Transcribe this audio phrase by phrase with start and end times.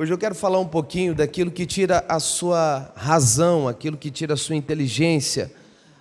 [0.00, 4.32] Hoje eu quero falar um pouquinho daquilo que tira a sua razão, aquilo que tira
[4.32, 5.52] a sua inteligência,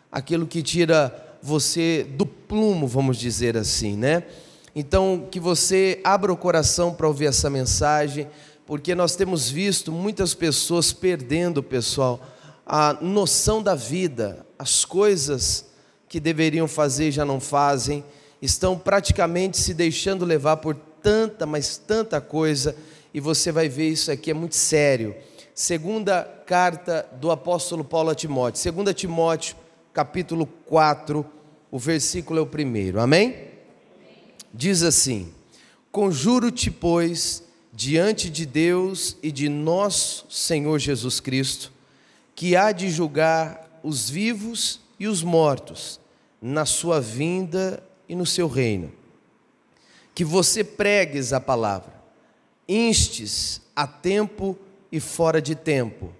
[0.10, 4.24] aquilo que tira você do plumo, vamos dizer assim, né?
[4.74, 8.30] Então, que você abra o coração para ouvir essa mensagem,
[8.66, 12.22] porque nós temos visto muitas pessoas perdendo, pessoal,
[12.66, 15.66] a noção da vida, as coisas
[16.08, 18.06] que deveriam fazer já não fazem,
[18.42, 22.74] estão praticamente se deixando levar por tanta, mas tanta coisa
[23.14, 25.16] e você vai ver isso aqui é muito sério.
[25.54, 29.56] Segunda carta do apóstolo Paulo a Timóteo, segunda Timóteo,
[29.94, 31.26] capítulo 4,
[31.72, 33.00] o versículo é o primeiro.
[33.00, 33.50] Amém?
[34.54, 35.34] Diz assim:
[35.92, 41.74] Conjuro-te, pois, diante de Deus e de nosso Senhor Jesus Cristo,
[42.36, 46.00] que há de julgar os vivos e os mortos
[46.42, 48.92] na sua vinda e no seu reino.
[50.16, 51.99] Que você pregues a palavra
[52.70, 54.56] instes a tempo
[54.92, 56.14] e fora de tempo,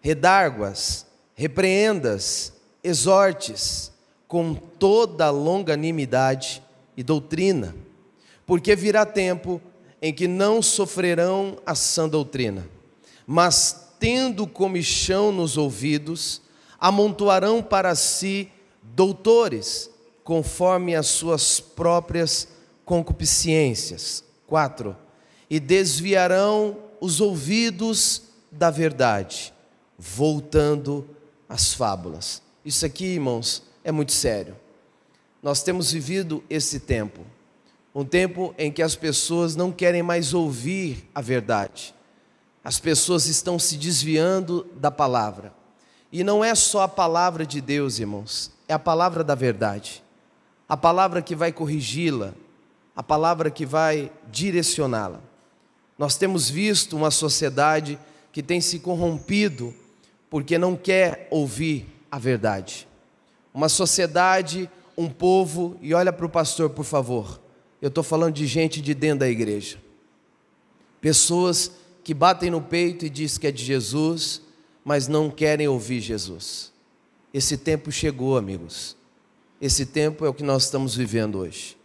[0.00, 3.90] redarguas, repreendas, exortes
[4.28, 6.62] com toda longanimidade
[6.96, 7.74] e doutrina,
[8.46, 9.60] porque virá tempo
[10.00, 12.68] em que não sofrerão a sã doutrina,
[13.26, 16.40] mas tendo comichão nos ouvidos,
[16.78, 18.48] amontoarão para si
[18.80, 19.90] doutores,
[20.22, 22.48] conforme as suas próprias
[22.84, 24.22] concupiscências.
[24.46, 25.05] 4
[25.48, 29.52] e desviarão os ouvidos da verdade,
[29.98, 31.08] voltando
[31.48, 32.42] às fábulas.
[32.64, 34.56] Isso aqui, irmãos, é muito sério.
[35.42, 37.20] Nós temos vivido esse tempo,
[37.94, 41.94] um tempo em que as pessoas não querem mais ouvir a verdade.
[42.64, 45.54] As pessoas estão se desviando da palavra.
[46.10, 50.02] E não é só a palavra de Deus, irmãos, é a palavra da verdade.
[50.68, 52.34] A palavra que vai corrigi-la,
[52.94, 55.20] a palavra que vai direcioná-la.
[55.98, 57.98] Nós temos visto uma sociedade
[58.32, 59.74] que tem se corrompido
[60.28, 62.86] porque não quer ouvir a verdade.
[63.54, 67.40] Uma sociedade, um povo, e olha para o pastor, por favor.
[67.80, 69.78] Eu estou falando de gente de dentro da igreja.
[71.00, 71.70] Pessoas
[72.04, 74.42] que batem no peito e dizem que é de Jesus,
[74.84, 76.72] mas não querem ouvir Jesus.
[77.32, 78.96] Esse tempo chegou, amigos.
[79.60, 81.76] Esse tempo é o que nós estamos vivendo hoje.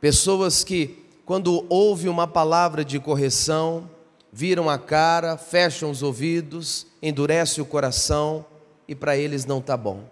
[0.00, 0.99] Pessoas que
[1.30, 3.88] quando ouve uma palavra de correção,
[4.32, 8.44] viram a cara, fecham os ouvidos, endurece o coração
[8.88, 10.02] e para eles não está bom.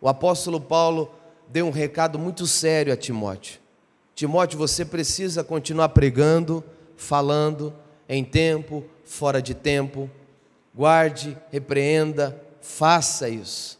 [0.00, 1.12] O apóstolo Paulo
[1.48, 3.58] deu um recado muito sério a Timóteo.
[4.14, 6.62] Timóteo, você precisa continuar pregando,
[6.96, 7.74] falando,
[8.08, 10.08] em tempo, fora de tempo.
[10.72, 13.76] Guarde, repreenda, faça isso,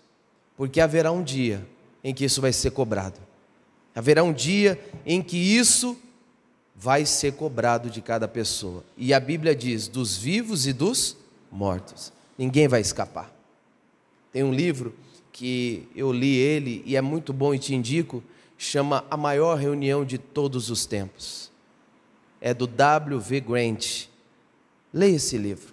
[0.56, 1.64] porque haverá um dia
[2.03, 3.20] em que isso vai ser cobrado.
[3.94, 4.76] Haverá um dia
[5.06, 5.97] em que isso
[6.82, 8.82] vai ser cobrado de cada pessoa.
[8.97, 11.16] E a Bíblia diz: dos vivos e dos
[11.48, 12.12] mortos.
[12.37, 13.32] Ninguém vai escapar.
[14.32, 14.92] Tem um livro
[15.31, 18.21] que eu li ele e é muito bom e te indico,
[18.59, 21.53] chama A Maior Reunião de Todos os Tempos.
[22.41, 23.41] É do W.V.
[23.41, 24.09] Grant.
[24.92, 25.72] Leia esse livro.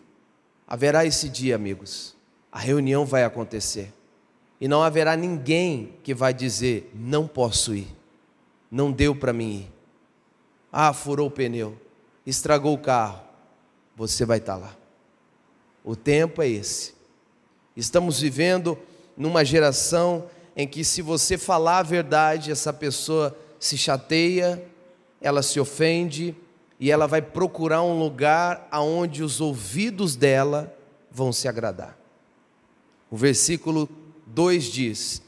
[0.67, 2.15] Haverá esse dia, amigos.
[2.51, 3.91] A reunião vai acontecer.
[4.61, 7.87] E não haverá ninguém que vai dizer: não posso ir,
[8.69, 9.78] não deu para mim ir.
[10.71, 11.77] Ah, furou o pneu,
[12.25, 13.21] estragou o carro.
[13.95, 14.75] Você vai estar lá.
[15.83, 16.93] O tempo é esse.
[17.75, 18.77] Estamos vivendo
[19.17, 24.63] numa geração em que, se você falar a verdade, essa pessoa se chateia,
[25.19, 26.35] ela se ofende
[26.79, 30.73] e ela vai procurar um lugar aonde os ouvidos dela
[31.11, 31.97] vão se agradar.
[33.09, 33.89] O versículo
[34.27, 35.21] 2 diz: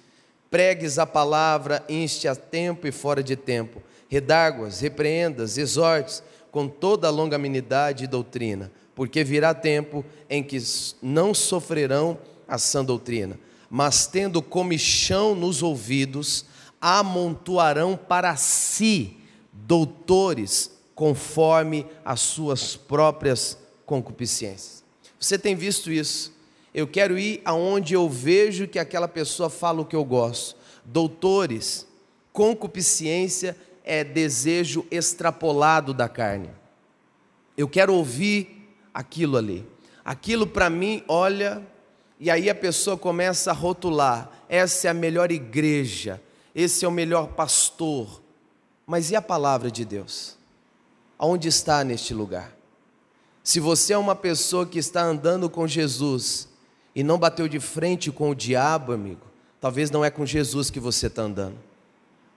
[0.50, 7.08] Pregues a palavra, inste a tempo e fora de tempo redarguas, repreendas, exortes, com toda
[7.08, 10.58] a longanimidade e doutrina, porque virá tempo em que
[11.02, 13.40] não sofrerão a sã doutrina,
[13.70, 16.44] mas tendo comichão nos ouvidos,
[16.82, 19.16] amontoarão para si
[19.54, 24.84] doutores conforme as suas próprias concupiscências.
[25.18, 26.34] Você tem visto isso?
[26.74, 30.58] Eu quero ir aonde eu vejo que aquela pessoa fala o que eu gosto.
[30.84, 31.88] Doutores,
[32.34, 36.50] concupiscência é desejo extrapolado da carne.
[37.58, 39.68] Eu quero ouvir aquilo ali.
[40.04, 41.62] Aquilo para mim, olha,
[42.20, 46.22] e aí a pessoa começa a rotular: essa é a melhor igreja,
[46.54, 48.22] esse é o melhor pastor.
[48.86, 50.38] Mas e a palavra de Deus?
[51.18, 52.56] Aonde está neste lugar?
[53.44, 56.48] Se você é uma pessoa que está andando com Jesus
[56.96, 59.26] e não bateu de frente com o diabo, amigo,
[59.60, 61.58] talvez não é com Jesus que você está andando.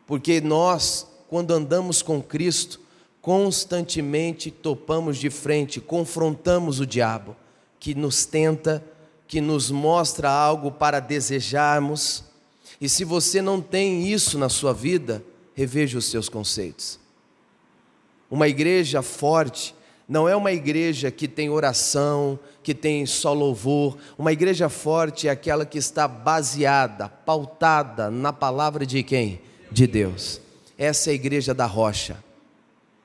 [0.06, 2.79] Porque nós quando andamos com Cristo,
[3.21, 7.35] constantemente topamos de frente, confrontamos o diabo,
[7.81, 8.81] que nos tenta,
[9.27, 12.23] que nos mostra algo para desejarmos.
[12.81, 17.01] E se você não tem isso na sua vida, reveja os seus conceitos.
[18.31, 19.75] Uma igreja forte
[20.09, 23.99] não é uma igreja que tem oração, que tem só louvor.
[24.17, 29.41] Uma igreja forte é aquela que está baseada, pautada na palavra de quem?
[29.73, 30.44] De Deus.
[30.76, 32.23] Essa é a igreja da rocha.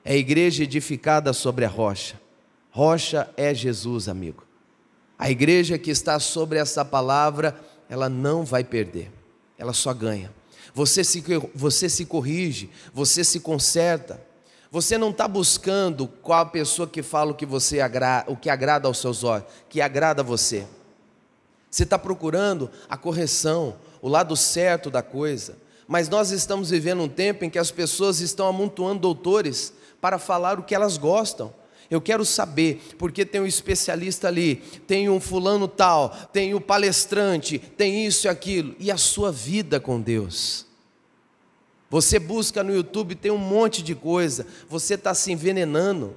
[0.04, 2.20] É a igreja edificada sobre a rocha.
[2.70, 4.44] Rocha é Jesus, amigo.
[5.18, 7.58] A igreja que está sobre essa palavra,
[7.88, 9.10] ela não vai perder,
[9.58, 10.32] ela só ganha.
[10.72, 11.22] Você se,
[11.54, 14.20] você se corrige, você se conserta.
[14.70, 18.48] Você não está buscando qual a pessoa que fala o que você agrada, o que
[18.48, 20.64] agrada aos seus olhos, que agrada a você.
[21.68, 25.56] Você está procurando a correção, o lado certo da coisa.
[25.90, 30.56] Mas nós estamos vivendo um tempo em que as pessoas estão amontoando doutores para falar
[30.56, 31.52] o que elas gostam.
[31.90, 36.60] Eu quero saber, porque tem um especialista ali, tem um fulano tal, tem o um
[36.60, 40.64] palestrante, tem isso e aquilo, e a sua vida com Deus.
[41.90, 46.14] Você busca no YouTube, tem um monte de coisa, você está se envenenando.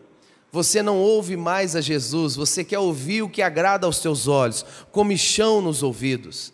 [0.51, 4.63] Você não ouve mais a Jesus, você quer ouvir o que agrada aos seus olhos,
[4.91, 6.53] comichão nos ouvidos.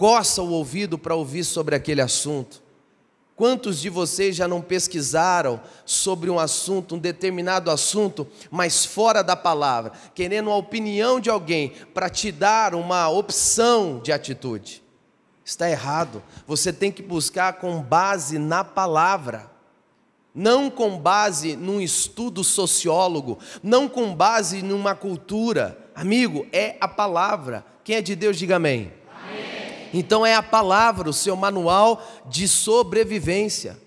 [0.00, 2.62] Coça o ouvido para ouvir sobre aquele assunto.
[3.36, 9.36] Quantos de vocês já não pesquisaram sobre um assunto, um determinado assunto, mas fora da
[9.36, 14.82] palavra, querendo a opinião de alguém para te dar uma opção de atitude?
[15.44, 16.22] Está errado.
[16.46, 19.50] Você tem que buscar com base na palavra.
[20.34, 25.78] Não com base num estudo sociólogo, não com base numa cultura.
[25.94, 27.66] Amigo, é a palavra.
[27.84, 28.98] Quem é de Deus, diga amém.
[29.92, 33.78] Então é a palavra, o seu manual de sobrevivência.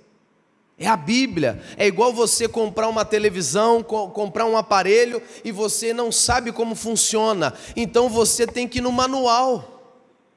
[0.78, 1.62] É a Bíblia.
[1.78, 6.76] É igual você comprar uma televisão, co comprar um aparelho e você não sabe como
[6.76, 7.54] funciona.
[7.76, 9.70] Então você tem que ir no manual.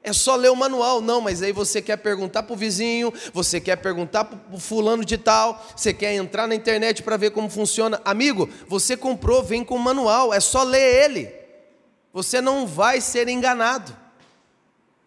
[0.03, 3.59] É só ler o manual, não, mas aí você quer perguntar para o vizinho, você
[3.59, 7.49] quer perguntar para o fulano de tal, você quer entrar na internet para ver como
[7.49, 7.99] funciona.
[8.05, 11.29] Amigo, você comprou, vem com o manual, é só ler ele.
[12.13, 13.93] Você não vai ser enganado.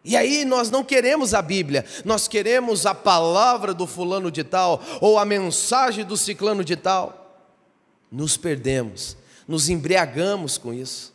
[0.04, 4.82] E aí nós não queremos a Bíblia, nós queremos a palavra do fulano de tal,
[5.00, 7.38] ou a mensagem do ciclano de tal.
[8.10, 9.16] Nos perdemos,
[9.46, 11.12] nos embriagamos com isso.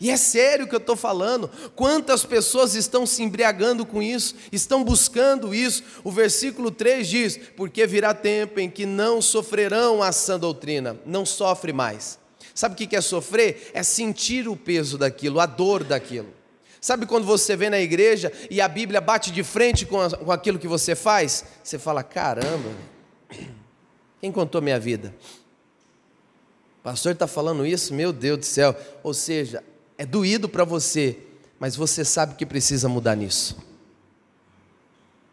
[0.00, 1.50] E é sério o que eu estou falando.
[1.74, 5.82] Quantas pessoas estão se embriagando com isso, estão buscando isso.
[6.04, 11.26] O versículo 3 diz: Porque virá tempo em que não sofrerão a sã doutrina, não
[11.26, 12.18] sofre mais.
[12.54, 13.70] Sabe o que é sofrer?
[13.74, 16.37] É sentir o peso daquilo, a dor daquilo.
[16.80, 20.30] Sabe quando você vem na igreja e a Bíblia bate de frente com, a, com
[20.30, 21.44] aquilo que você faz?
[21.62, 22.70] Você fala: caramba,
[24.20, 25.14] quem contou minha vida?
[26.80, 28.76] O pastor está falando isso, meu Deus do céu.
[29.02, 29.62] Ou seja,
[29.96, 31.18] é doído para você,
[31.58, 33.58] mas você sabe que precisa mudar nisso.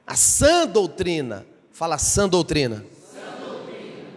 [0.07, 2.83] A sã doutrina, fala sã doutrina.
[3.13, 4.07] Sã doutrina.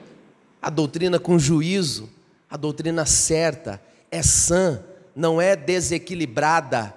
[0.60, 2.08] A doutrina com juízo,
[2.48, 3.80] a doutrina certa,
[4.10, 4.82] é sã,
[5.14, 6.94] não é desequilibrada.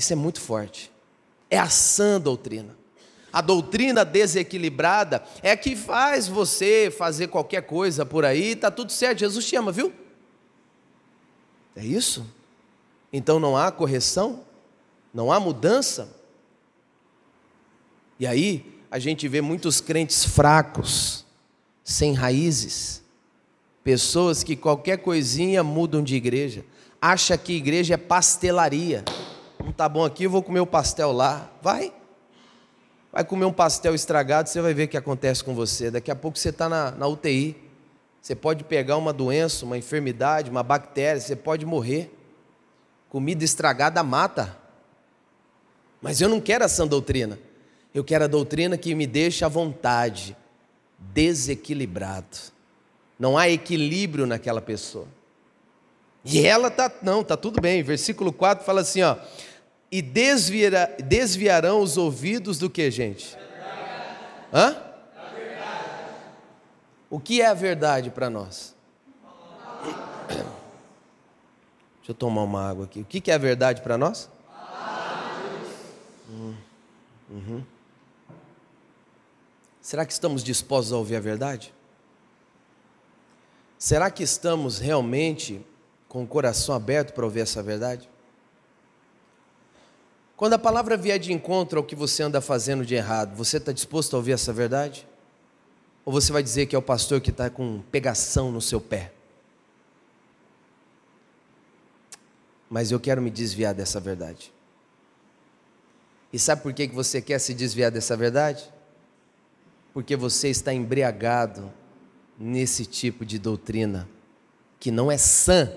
[0.00, 0.90] Isso é muito forte.
[1.50, 2.74] É a sã doutrina.
[3.30, 9.18] A doutrina desequilibrada é que faz você fazer qualquer coisa por aí, está tudo certo.
[9.18, 9.92] Jesus te ama, viu?
[11.76, 12.26] É isso?
[13.12, 14.42] Então não há correção?
[15.12, 16.16] Não há mudança?
[18.18, 21.26] E aí a gente vê muitos crentes fracos,
[21.84, 23.02] sem raízes,
[23.84, 26.64] pessoas que qualquer coisinha mudam de igreja,
[27.02, 29.04] acha que igreja é pastelaria.
[29.64, 31.50] Não tá bom aqui, eu vou comer o pastel lá.
[31.60, 31.92] Vai.
[33.12, 35.90] Vai comer um pastel estragado, você vai ver o que acontece com você.
[35.90, 37.56] Daqui a pouco você está na, na UTI.
[38.22, 42.10] Você pode pegar uma doença, uma enfermidade, uma bactéria, você pode morrer.
[43.08, 44.56] Comida estragada mata.
[46.00, 47.38] Mas eu não quero essa doutrina.
[47.94, 50.36] Eu quero a doutrina que me deixa à vontade,
[50.98, 52.38] desequilibrado.
[53.18, 55.08] Não há equilíbrio naquela pessoa.
[56.24, 57.82] E ela tá, não, tá tudo bem.
[57.82, 59.16] Versículo 4 fala assim, ó:
[59.90, 63.36] "E desviará, desviarão os ouvidos do que, gente?
[64.52, 64.76] Hã?
[67.08, 68.74] O que é a verdade para nós?
[71.98, 73.00] Deixa eu tomar uma água aqui.
[73.00, 74.28] O que é a verdade para nós?
[76.28, 76.54] Hum,
[77.28, 77.64] uhum.
[79.80, 81.72] Será que estamos dispostos a ouvir a verdade?
[83.78, 85.64] Será que estamos realmente
[86.06, 88.09] com o coração aberto para ouvir essa verdade?
[90.40, 93.72] Quando a palavra vier de encontro ao que você anda fazendo de errado, você está
[93.72, 95.06] disposto a ouvir essa verdade?
[96.02, 99.12] Ou você vai dizer que é o pastor que está com pegação no seu pé?
[102.70, 104.50] Mas eu quero me desviar dessa verdade.
[106.32, 108.66] E sabe por que você quer se desviar dessa verdade?
[109.92, 111.70] Porque você está embriagado
[112.38, 114.08] nesse tipo de doutrina
[114.78, 115.70] que não é sã,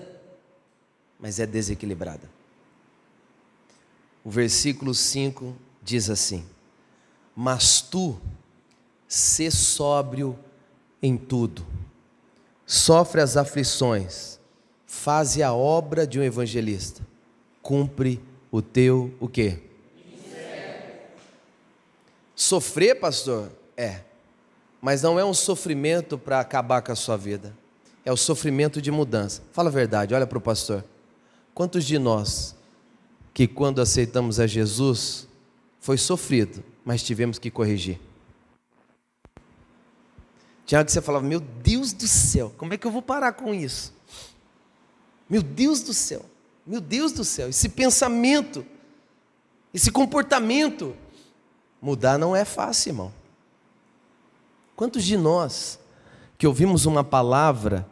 [1.20, 2.32] mas é desequilibrada.
[4.24, 6.46] O versículo 5 diz assim:
[7.36, 8.18] Mas tu,
[9.06, 10.38] sê sóbrio
[11.02, 11.66] em tudo,
[12.64, 14.40] sofre as aflições,
[14.86, 17.06] faze a obra de um evangelista,
[17.60, 18.18] cumpre
[18.50, 19.58] o teu o quê?
[22.34, 23.50] Sofrer, pastor?
[23.76, 24.00] É.
[24.80, 27.54] Mas não é um sofrimento para acabar com a sua vida.
[28.04, 29.42] É o sofrimento de mudança.
[29.52, 30.84] Fala a verdade, olha para o pastor.
[31.54, 32.54] Quantos de nós
[33.34, 35.28] que quando aceitamos a Jesus
[35.80, 38.00] foi sofrido, mas tivemos que corrigir?
[40.64, 43.32] Tinha hora que você falava, meu Deus do céu, como é que eu vou parar
[43.32, 43.92] com isso?
[45.28, 46.24] Meu Deus do céu,
[46.66, 48.64] meu Deus do céu, esse pensamento,
[49.74, 50.96] esse comportamento,
[51.84, 53.12] Mudar não é fácil, irmão.
[54.74, 55.78] Quantos de nós
[56.38, 57.86] que ouvimos uma palavra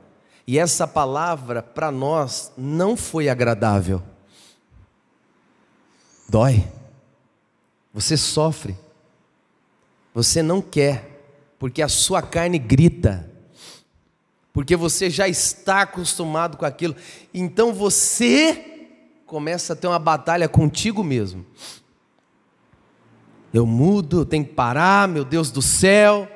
[0.47, 4.03] e essa palavra para nós não foi agradável?
[6.33, 6.67] Dói.
[7.93, 8.75] Você sofre.
[10.15, 11.23] Você não quer,
[11.59, 13.31] porque a sua carne grita.
[14.53, 16.97] Porque você já está acostumado com aquilo.
[17.33, 18.89] Então você
[19.27, 21.47] começa a ter uma batalha contigo mesmo
[23.53, 26.29] eu mudo, eu tenho que parar, meu Deus do céu.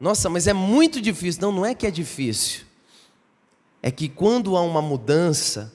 [0.00, 1.42] Nossa, mas é muito difícil.
[1.42, 2.64] Não, não é que é difícil.
[3.82, 5.72] É que quando há uma mudança,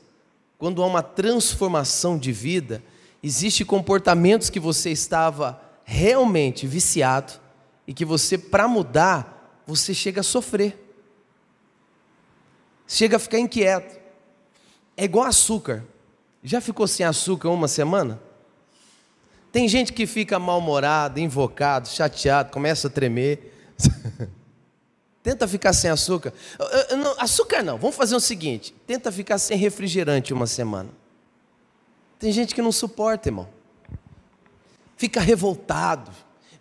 [0.57, 2.83] quando há uma transformação de vida,
[3.25, 7.33] existem comportamentos que você estava realmente viciado
[7.87, 10.79] e que você, para mudar, você chega a sofrer.
[12.87, 13.99] Chega a ficar inquieto.
[14.95, 15.83] É igual açúcar.
[16.43, 18.21] Já ficou sem açúcar uma semana?
[19.51, 23.73] Tem gente que fica mal-humorado, invocado, chateado, começa a tremer.
[25.23, 26.31] tenta ficar sem açúcar.
[27.17, 30.89] Açúcar não, vamos fazer o seguinte: tenta ficar sem refrigerante uma semana.
[32.17, 33.49] Tem gente que não suporta, irmão.
[34.97, 36.11] Fica revoltado,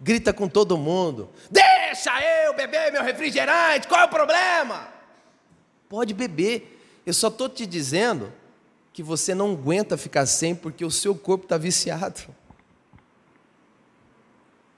[0.00, 2.10] grita com todo mundo: Deixa
[2.44, 4.88] eu beber meu refrigerante, qual é o problema?
[5.88, 8.32] Pode beber, eu só estou te dizendo
[8.92, 12.22] que você não aguenta ficar sem porque o seu corpo está viciado.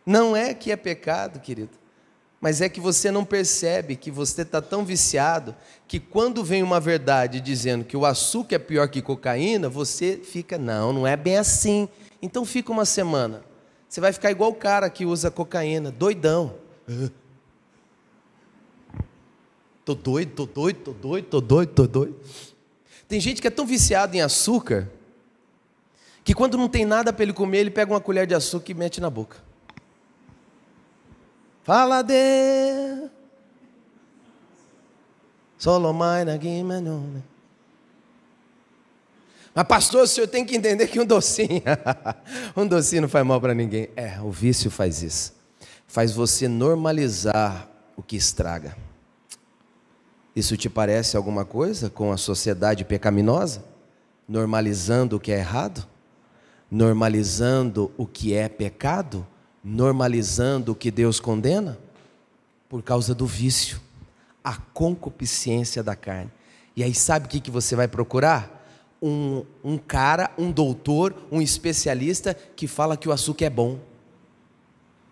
[0.04, 1.76] Não é que é pecado, querido,
[2.40, 5.55] mas é que você não percebe que você está tão viciado
[5.88, 10.59] que quando vem uma verdade dizendo que o açúcar é pior que cocaína, você fica,
[10.59, 11.88] não, não é bem assim.
[12.21, 13.43] Então fica uma semana.
[13.88, 16.55] Você vai ficar igual o cara que usa cocaína, doidão.
[19.85, 22.21] Tô doido, tô doido, tô doido, tô doido, tô doido.
[23.07, 24.90] Tem gente que é tão viciado em açúcar
[26.25, 28.75] que quando não tem nada para ele comer, ele pega uma colher de açúcar e
[28.75, 29.45] mete na boca.
[31.66, 33.11] Fala de
[35.58, 37.25] Solo na Guimanone.
[39.52, 41.64] Mas pastor, o senhor tem que entender que um docinho,
[42.56, 43.88] um docinho não faz mal para ninguém.
[43.96, 45.35] É, o vício faz isso.
[45.88, 48.76] Faz você normalizar o que estraga.
[50.37, 53.64] Isso te parece alguma coisa com a sociedade pecaminosa?
[54.28, 55.85] Normalizando o que é errado?
[56.70, 59.26] Normalizando o que é pecado?
[59.66, 61.76] Normalizando o que Deus condena?
[62.68, 63.80] Por causa do vício,
[64.42, 66.30] a concupiscência da carne.
[66.76, 68.52] E aí, sabe o que, que você vai procurar?
[69.02, 73.80] Um, um cara, um doutor, um especialista que fala que o açúcar é bom.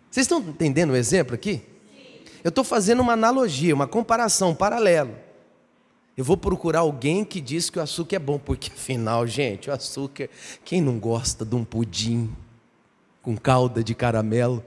[0.08, 1.62] Vocês estão entendendo o exemplo aqui?
[2.44, 5.16] Eu estou fazendo uma analogia, uma comparação, um paralelo.
[6.16, 9.73] Eu vou procurar alguém que diz que o açúcar é bom, porque afinal, gente, o
[9.73, 10.28] açúcar,
[10.64, 12.30] quem não gosta de um pudim?
[13.25, 14.62] Com calda de caramelo.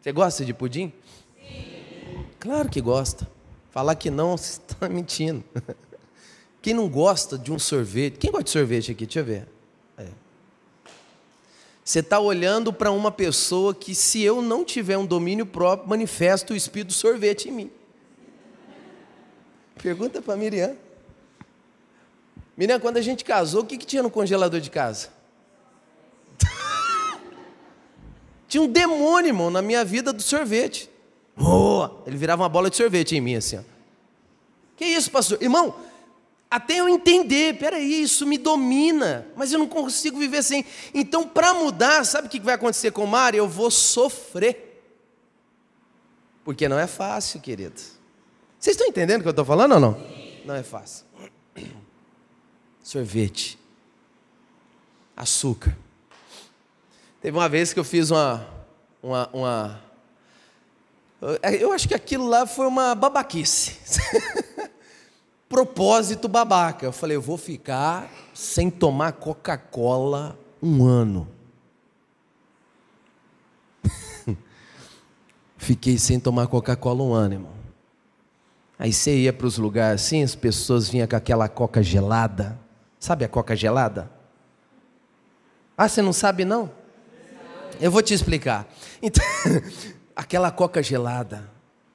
[0.00, 0.92] Você gosta de pudim?
[1.36, 2.26] Sim.
[2.38, 3.26] Claro que gosta.
[3.70, 5.42] Falar que não, você está mentindo.
[6.60, 8.18] Quem não gosta de um sorvete?
[8.18, 9.06] Quem gosta de sorvete aqui?
[9.06, 9.48] Deixa eu ver.
[9.96, 10.06] É.
[11.82, 16.52] Você está olhando para uma pessoa que, se eu não tiver um domínio próprio, manifesta
[16.52, 17.70] o espírito do sorvete em mim.
[19.82, 20.76] Pergunta para Miriam.
[22.54, 25.08] Miriam, quando a gente casou, o que, que tinha no congelador de casa?
[28.48, 30.90] Tinha um demônio, irmão, na minha vida do sorvete.
[31.36, 33.58] Oh, ele virava uma bola de sorvete em mim, assim.
[33.58, 33.62] Ó.
[34.74, 35.40] Que isso, pastor?
[35.42, 35.74] Irmão,
[36.50, 40.64] até eu entender, peraí, isso me domina, mas eu não consigo viver sem.
[40.94, 43.34] Então, para mudar, sabe o que vai acontecer com o mar?
[43.34, 44.82] Eu vou sofrer.
[46.42, 47.78] Porque não é fácil, querido.
[48.58, 50.02] Vocês estão entendendo o que eu estou falando ou não?
[50.46, 51.04] Não é fácil.
[52.82, 53.58] Sorvete.
[55.14, 55.76] Açúcar.
[57.20, 58.46] Teve uma vez que eu fiz uma,
[59.02, 59.80] uma, uma
[61.60, 63.76] eu acho que aquilo lá foi uma babaquice.
[65.48, 66.86] Propósito babaca.
[66.86, 71.26] Eu falei, eu vou ficar sem tomar Coca-Cola um ano.
[75.56, 77.58] Fiquei sem tomar Coca-Cola um ano, irmão.
[78.78, 82.56] Aí você ia para os lugares assim, as pessoas vinham com aquela coca gelada.
[83.00, 84.08] Sabe a coca gelada?
[85.76, 86.70] Ah, você não sabe não?
[87.80, 88.68] Eu vou te explicar.
[89.02, 89.24] Então,
[90.14, 91.48] aquela coca gelada,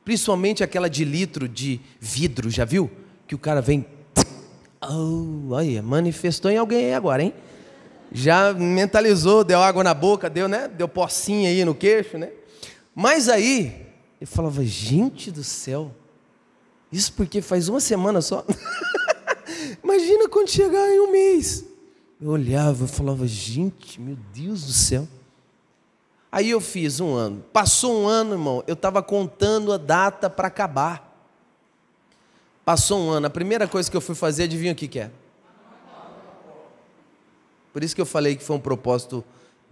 [0.05, 2.89] principalmente aquela de litro de vidro, já viu?
[3.27, 3.85] Que o cara vem.
[4.81, 7.33] Oh, manifestou em alguém aí agora, hein?
[8.11, 10.67] Já mentalizou, deu água na boca, deu, né?
[10.67, 12.31] Deu pocinha aí no queixo, né?
[12.93, 13.87] Mas aí,
[14.21, 15.91] eu falava, gente do céu,
[16.91, 18.45] isso porque faz uma semana só.
[19.83, 21.65] Imagina quando chegar em um mês.
[22.21, 25.07] Eu olhava, eu falava, gente, meu Deus do céu.
[26.33, 27.45] Aí eu fiz um ano.
[27.53, 31.15] Passou um ano, irmão, eu estava contando a data para acabar.
[32.65, 35.11] Passou um ano, a primeira coisa que eu fui fazer, adivinha o que, que é?
[37.71, 39.23] Por isso que eu falei que foi um propósito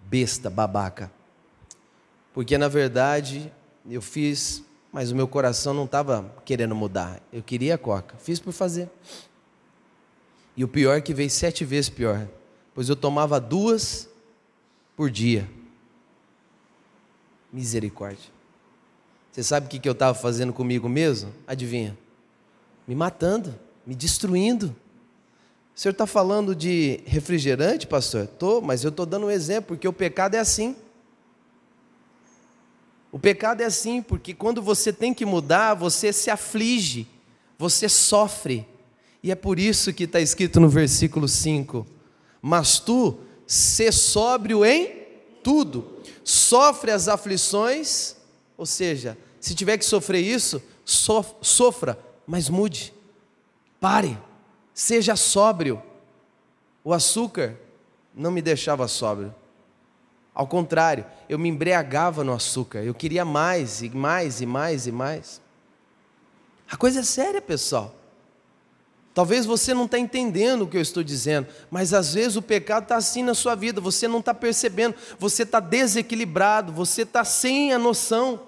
[0.04, 1.12] besta, babaca.
[2.32, 3.52] Porque na verdade
[3.90, 7.20] eu fiz, mas o meu coração não estava querendo mudar.
[7.34, 8.16] Eu queria a coca.
[8.20, 8.88] Fiz por fazer.
[10.56, 12.28] E o pior é que veio sete vezes pior.
[12.76, 14.08] Pois eu tomava duas
[14.96, 15.50] por dia.
[17.52, 18.30] Misericórdia.
[19.32, 21.34] Você sabe o que eu estava fazendo comigo mesmo?
[21.48, 21.98] Adivinha?
[22.88, 24.76] Me matando, me destruindo.
[25.74, 28.26] O senhor está falando de refrigerante, pastor?
[28.26, 30.76] Estou, mas eu estou dando um exemplo, porque o pecado é assim.
[33.12, 37.08] O pecado é assim, porque quando você tem que mudar, você se aflige,
[37.58, 38.66] você sofre.
[39.24, 41.86] E é por isso que está escrito no versículo 5:
[42.42, 45.02] Mas tu, se sóbrio em
[45.44, 48.16] tudo, sofre as aflições,
[48.58, 52.94] ou seja, se tiver que sofrer isso, sofra, mas mude,
[53.80, 54.18] pare,
[54.74, 55.82] seja sóbrio.
[56.84, 57.58] O açúcar
[58.14, 59.34] não me deixava sóbrio.
[60.34, 64.92] Ao contrário, eu me embriagava no açúcar, eu queria mais e mais e mais e
[64.92, 65.42] mais.
[66.70, 67.94] A coisa é séria, pessoal.
[69.14, 72.84] Talvez você não está entendendo o que eu estou dizendo, mas às vezes o pecado
[72.84, 77.74] está assim na sua vida, você não está percebendo, você está desequilibrado, você está sem
[77.74, 78.48] a noção,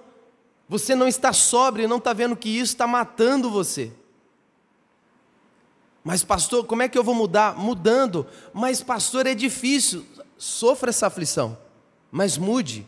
[0.67, 3.91] você não está sóbrio, não está vendo que isso está matando você.
[6.03, 7.57] Mas, pastor, como é que eu vou mudar?
[7.57, 8.27] Mudando.
[8.53, 10.05] Mas, pastor, é difícil.
[10.37, 11.57] Sofra essa aflição,
[12.11, 12.85] mas mude.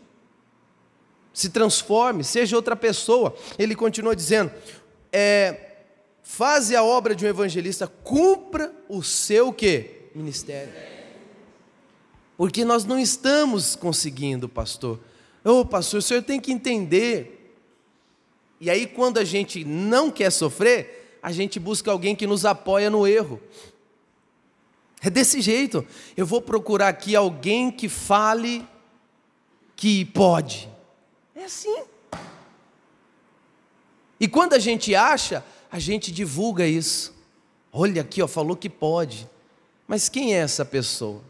[1.32, 3.34] Se transforme, seja outra pessoa.
[3.58, 4.50] Ele continua dizendo:
[5.10, 5.65] é,
[6.26, 10.08] faze a obra de um evangelista, cumpra o seu que?
[10.12, 10.72] Ministério.
[12.36, 14.98] Porque nós não estamos conseguindo, pastor.
[15.44, 17.56] Ô, oh, pastor, o senhor tem que entender.
[18.60, 22.90] E aí, quando a gente não quer sofrer, a gente busca alguém que nos apoia
[22.90, 23.40] no erro.
[25.00, 25.86] É desse jeito.
[26.16, 28.66] Eu vou procurar aqui alguém que fale
[29.76, 30.68] que pode.
[31.36, 31.84] É assim.
[34.18, 35.44] E quando a gente acha,
[35.76, 37.14] a gente divulga isso.
[37.70, 39.28] Olha aqui, ó, falou que pode.
[39.86, 41.20] Mas quem é essa pessoa?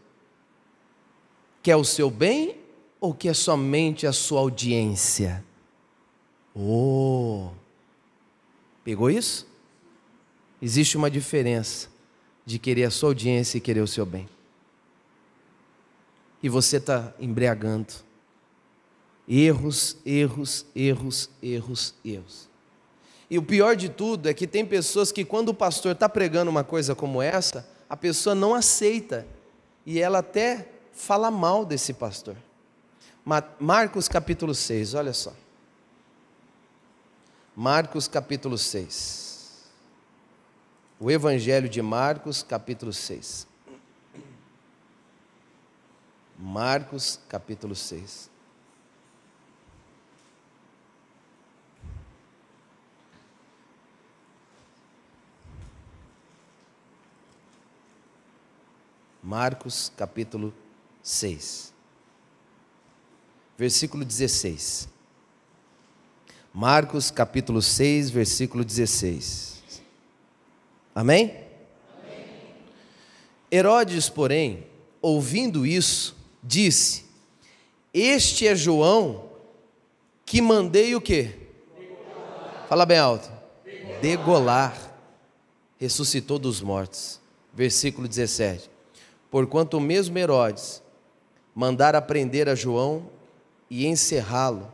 [1.61, 2.55] Quer o seu bem
[2.97, 5.43] ou quer somente a sua audiência?
[6.55, 7.49] Oh!
[8.85, 9.45] Pegou isso?
[10.61, 11.89] Existe uma diferença
[12.45, 14.29] de querer a sua audiência e querer o seu bem.
[16.41, 17.93] E você está embriagando.
[19.27, 22.47] Erros, erros, erros, erros, erros.
[23.29, 26.49] E o pior de tudo é que tem pessoas que, quando o pastor está pregando
[26.49, 29.27] uma coisa como essa, a pessoa não aceita
[29.85, 32.35] e ela até fala mal desse pastor.
[33.59, 35.33] Marcos capítulo 6, olha só.
[37.55, 39.65] Marcos capítulo 6.
[40.99, 43.45] O Evangelho de Marcos, capítulo 6.
[46.39, 48.29] Marcos, capítulo 6.
[59.27, 60.53] Marcos capítulo
[61.03, 61.73] 6,
[63.57, 64.87] versículo 16.
[66.53, 69.83] Marcos capítulo 6, versículo 16.
[70.95, 71.25] Amém?
[71.25, 72.25] Amém?
[73.51, 74.65] Herodes, porém,
[75.01, 77.03] ouvindo isso, disse:
[77.93, 79.29] Este é João
[80.25, 81.35] que mandei o quê?
[82.69, 83.29] Fala bem alto.
[84.01, 84.95] Degolar.
[85.77, 87.19] Ressuscitou dos mortos.
[87.53, 88.76] Versículo 17.
[89.29, 90.81] Porquanto o mesmo Herodes
[91.53, 93.09] mandara prender a João
[93.69, 94.71] e encerrá-lo,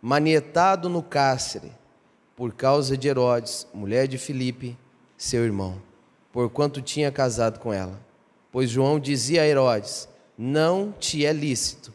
[0.00, 1.72] manietado no cárcere,
[2.34, 4.76] por causa de Herodes, mulher de Filipe,
[5.16, 5.80] seu irmão,
[6.32, 8.00] porquanto tinha casado com ela.
[8.50, 11.92] Pois João dizia a Herodes: Não te é lícito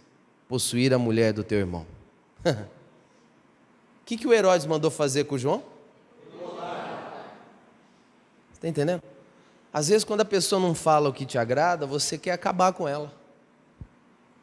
[0.47, 1.85] possuir a mulher do teu irmão.
[2.45, 2.55] O
[4.05, 5.61] que, que o Herodes mandou fazer com o João?
[8.53, 9.03] Está entendendo?
[9.71, 12.87] Às vezes, quando a pessoa não fala o que te agrada, você quer acabar com
[12.87, 13.13] ela.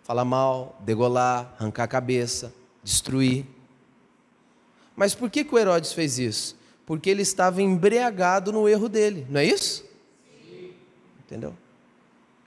[0.02, 3.46] Falar mal, degolar, arrancar a cabeça, destruir.
[4.94, 6.56] Mas por que, que o Herodes fez isso?
[6.86, 9.84] Porque ele estava embriagado no erro dele, não é isso?
[10.46, 10.72] Sim.
[11.20, 11.54] Entendeu?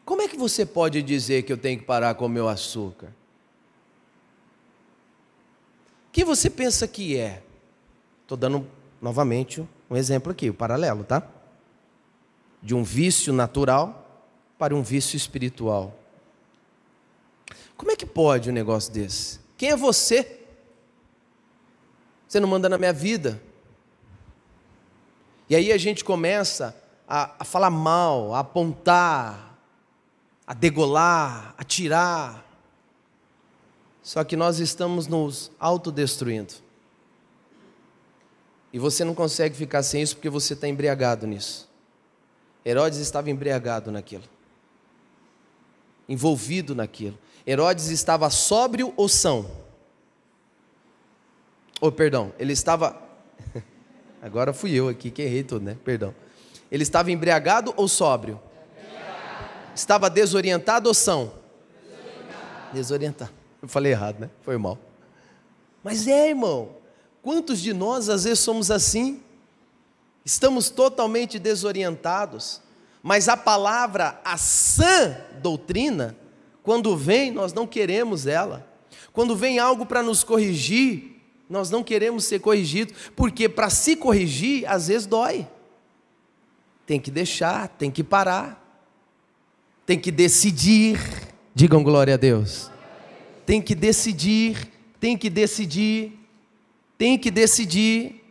[0.06, 3.08] Como é que você pode dizer que eu tenho que parar com o meu açúcar?
[6.08, 7.44] O que você pensa que é?
[8.22, 8.66] Estou dando
[9.02, 11.28] novamente um exemplo aqui, o um paralelo, tá?
[12.62, 14.26] De um vício natural
[14.58, 15.98] para um vício espiritual.
[17.76, 19.40] Como é que pode um negócio desse?
[19.56, 20.42] Quem é você?
[22.28, 23.42] Você não manda na minha vida.
[25.50, 26.76] E aí a gente começa
[27.08, 29.58] a, a falar mal, a apontar,
[30.46, 32.46] a degolar, a tirar.
[34.02, 36.56] Só que nós estamos nos autodestruindo.
[38.74, 41.67] E você não consegue ficar sem isso porque você está embriagado nisso.
[42.68, 44.26] Herodes estava embriagado naquilo,
[46.10, 47.18] envolvido naquilo.
[47.46, 49.50] Herodes estava sóbrio ou são?
[51.80, 53.02] Oh, perdão, ele estava.
[54.22, 55.78] Agora fui eu aqui que errei tudo, né?
[55.86, 56.14] Perdão.
[56.70, 58.38] Ele estava embriagado ou sóbrio?
[59.74, 61.32] Estava desorientado ou são?
[61.82, 62.74] Desorientado.
[62.74, 63.32] desorientado.
[63.62, 64.30] Eu falei errado, né?
[64.42, 64.78] Foi mal.
[65.82, 66.76] Mas é, irmão.
[67.22, 69.24] Quantos de nós às vezes somos assim?
[70.28, 72.60] Estamos totalmente desorientados.
[73.02, 76.18] Mas a palavra, a sã doutrina,
[76.62, 78.70] quando vem, nós não queremos ela.
[79.14, 81.16] Quando vem algo para nos corrigir,
[81.50, 85.48] nós não queremos ser corrigidos, porque para se corrigir, às vezes dói.
[86.86, 88.62] Tem que deixar, tem que parar,
[89.86, 91.00] tem que decidir.
[91.56, 92.70] Digam glória a Deus.
[93.46, 96.20] Tem que decidir, tem que decidir,
[96.98, 98.27] tem que decidir.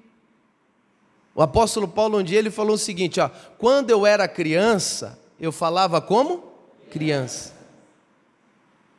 [1.37, 5.53] O apóstolo Paulo um dia ele falou o seguinte, ó, quando eu era criança, eu
[5.53, 6.43] falava como
[6.91, 7.55] criança.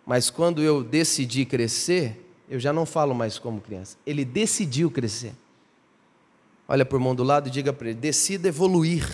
[0.05, 3.97] Mas quando eu decidi crescer, eu já não falo mais como criança.
[4.05, 5.33] Ele decidiu crescer.
[6.67, 9.09] Olha para o irmão do lado e diga para ele: decida evoluir.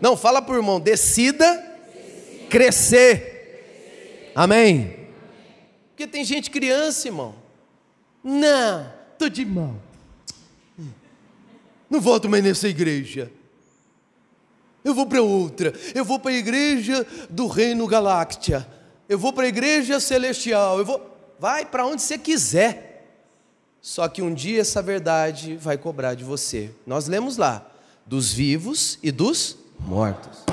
[0.00, 1.46] Não, fala para o irmão: decida,
[2.50, 3.20] crescer.
[3.20, 4.32] crescer.
[4.34, 5.06] Amém.
[5.90, 7.34] Porque tem gente criança, irmão.
[8.24, 9.87] Não, estou de mal.
[11.88, 13.30] Não volto mais nessa igreja.
[14.84, 15.72] Eu vou para outra.
[15.94, 18.66] Eu vou para a igreja do Reino Galáctia.
[19.08, 20.78] Eu vou para a igreja celestial.
[20.78, 22.88] Eu vou vai para onde você quiser.
[23.80, 26.74] Só que um dia essa verdade vai cobrar de você.
[26.86, 27.66] Nós lemos lá,
[28.04, 30.44] dos vivos e dos mortos.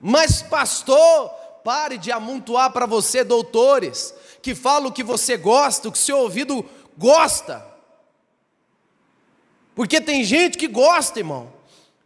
[0.00, 1.30] Mas, pastor,
[1.64, 6.18] pare de amontoar para você doutores que falam o que você gosta, o que seu
[6.18, 6.64] ouvido
[6.98, 7.65] gosta.
[9.76, 11.54] Porque tem gente que gosta, irmão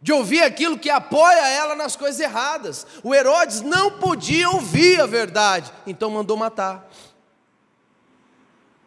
[0.01, 2.87] de ouvir aquilo que apoia ela nas coisas erradas.
[3.03, 6.89] O Herodes não podia ouvir a verdade, então mandou matar.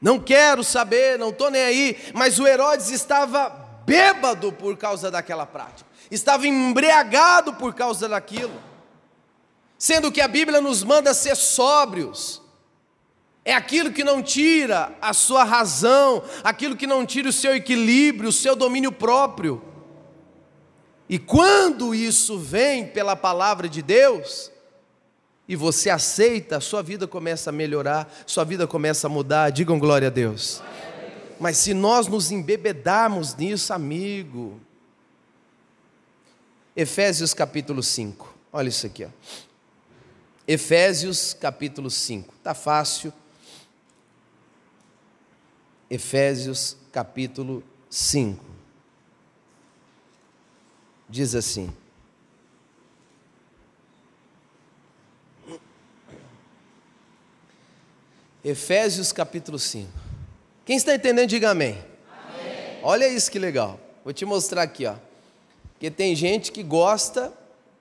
[0.00, 3.48] Não quero saber, não estou nem aí, mas o Herodes estava
[3.86, 8.60] bêbado por causa daquela prática, estava embriagado por causa daquilo,
[9.78, 12.42] sendo que a Bíblia nos manda ser sóbrios.
[13.44, 18.30] É aquilo que não tira a sua razão, aquilo que não tira o seu equilíbrio,
[18.30, 19.62] o seu domínio próprio.
[21.08, 24.50] E quando isso vem pela palavra de Deus,
[25.46, 29.50] e você aceita, sua vida começa a melhorar, sua vida começa a mudar.
[29.50, 30.62] Digam glória a Deus.
[31.38, 34.58] Mas se nós nos embebedarmos nisso, amigo.
[36.74, 38.34] Efésios capítulo 5.
[38.50, 39.08] Olha isso aqui, ó.
[40.48, 42.34] Efésios capítulo 5.
[42.42, 43.12] Tá fácil.
[45.94, 48.44] Efésios capítulo 5
[51.08, 51.72] diz assim:
[58.44, 59.88] Efésios capítulo 5.
[60.66, 61.78] Quem está entendendo, diga amém.
[61.78, 62.80] amém.
[62.82, 63.78] Olha isso que legal.
[64.02, 64.96] Vou te mostrar aqui, ó.
[65.74, 67.32] Porque tem gente que gosta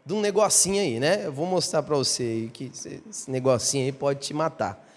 [0.05, 1.25] de um negocinho aí, né?
[1.25, 2.71] Eu vou mostrar para você aí que
[3.09, 4.92] esse negocinho aí pode te matar.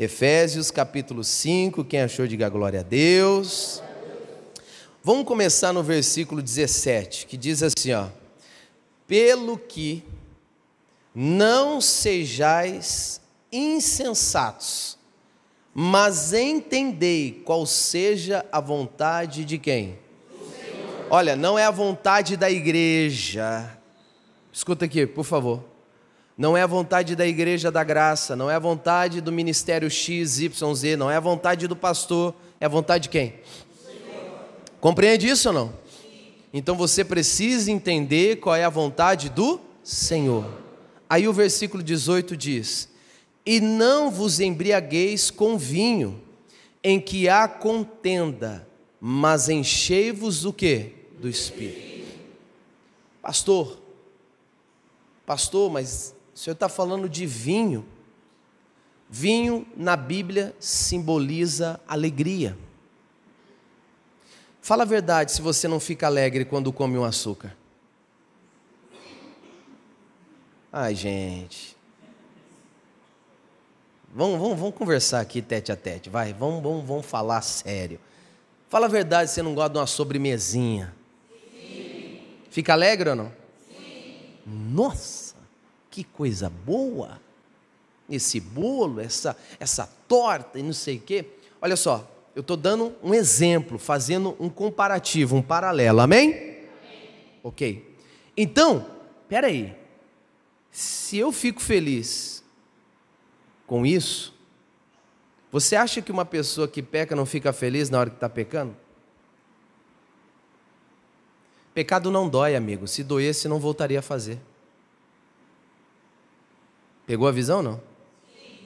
[0.00, 3.82] Efésios capítulo 5, quem achou, diga glória a Deus.
[5.02, 8.06] Vamos começar no versículo 17, que diz assim, ó:
[9.08, 10.04] Pelo que
[11.12, 14.96] não sejais insensatos,
[15.74, 19.98] mas entendei qual seja a vontade de quem?
[21.10, 23.76] Olha, não é a vontade da igreja.
[24.52, 25.64] Escuta aqui, por favor.
[26.38, 30.38] Não é a vontade da igreja da graça, não é a vontade do ministério X,
[30.38, 33.40] Y, Z, não é a vontade do pastor, é a vontade de quem?
[34.80, 35.72] Compreende isso ou não?
[36.52, 40.48] Então você precisa entender qual é a vontade do Senhor.
[41.10, 42.88] Aí o versículo 18 diz:
[43.44, 46.22] E não vos embriagueis com vinho,
[46.84, 48.64] em que há contenda,
[49.00, 50.92] mas enchei-vos do que?
[51.18, 52.06] Do Espírito.
[53.20, 53.76] Pastor,
[55.26, 57.84] pastor, mas o senhor está falando de vinho.
[59.10, 62.56] Vinho na Bíblia simboliza alegria.
[64.62, 67.56] Fala a verdade se você não fica alegre quando come um açúcar.
[70.72, 71.76] Ai, gente.
[74.14, 76.32] Vamos, vamos, vamos conversar aqui tete a tete, vai.
[76.32, 77.98] Vamos, vamos, vamos falar sério.
[78.68, 80.94] Fala a verdade, você não gosta de uma sobremesinha.
[81.50, 82.20] Sim.
[82.48, 83.32] Fica alegre ou não?
[83.68, 84.20] Sim.
[84.46, 85.27] Nossa!
[85.98, 87.20] Que coisa boa,
[88.08, 91.24] esse bolo, essa, essa torta e não sei o quê.
[91.60, 96.34] Olha só, eu estou dando um exemplo, fazendo um comparativo, um paralelo, amém?
[96.34, 96.68] amém?
[97.42, 97.96] Ok.
[98.36, 98.86] Então,
[99.28, 99.74] peraí,
[100.70, 102.44] se eu fico feliz
[103.66, 104.32] com isso,
[105.50, 108.76] você acha que uma pessoa que peca não fica feliz na hora que está pecando?
[111.74, 112.86] Pecado não dói, amigo.
[112.86, 114.38] Se doesse, não voltaria a fazer.
[117.08, 117.80] Pegou a visão não?
[118.36, 118.58] Sim.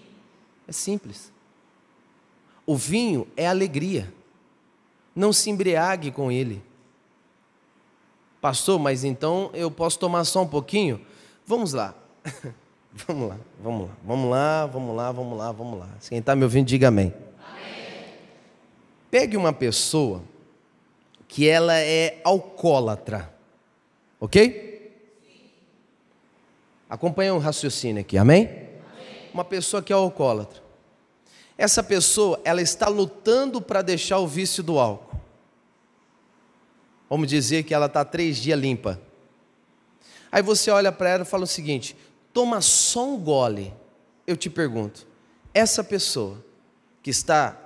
[0.67, 1.33] É simples.
[2.67, 4.13] O vinho é alegria.
[5.15, 6.61] Não se embriague com ele.
[8.41, 11.01] Pastor, mas então eu posso tomar só um pouquinho?
[11.47, 11.95] Vamos lá.
[13.07, 15.89] vamos lá, vamos lá, vamos lá, vamos lá, vamos lá, vamos lá.
[16.09, 17.15] Quem está me ouvindo, diga amém.
[17.49, 18.09] amém.
[19.09, 20.21] Pegue uma pessoa
[21.29, 23.33] que ela é alcoólatra,
[24.19, 24.72] ok?
[26.93, 28.45] Acompanha o um raciocínio aqui, amém?
[28.45, 28.69] amém?
[29.33, 30.63] Uma pessoa que é alcoólatra.
[31.57, 35.19] Essa pessoa, ela está lutando para deixar o vício do álcool.
[37.09, 39.01] Vamos dizer que ela está três dias limpa.
[40.31, 41.97] Aí você olha para ela e fala o seguinte:
[42.31, 43.73] toma só um gole.
[44.27, 45.07] Eu te pergunto,
[45.55, 46.45] essa pessoa
[47.03, 47.57] que está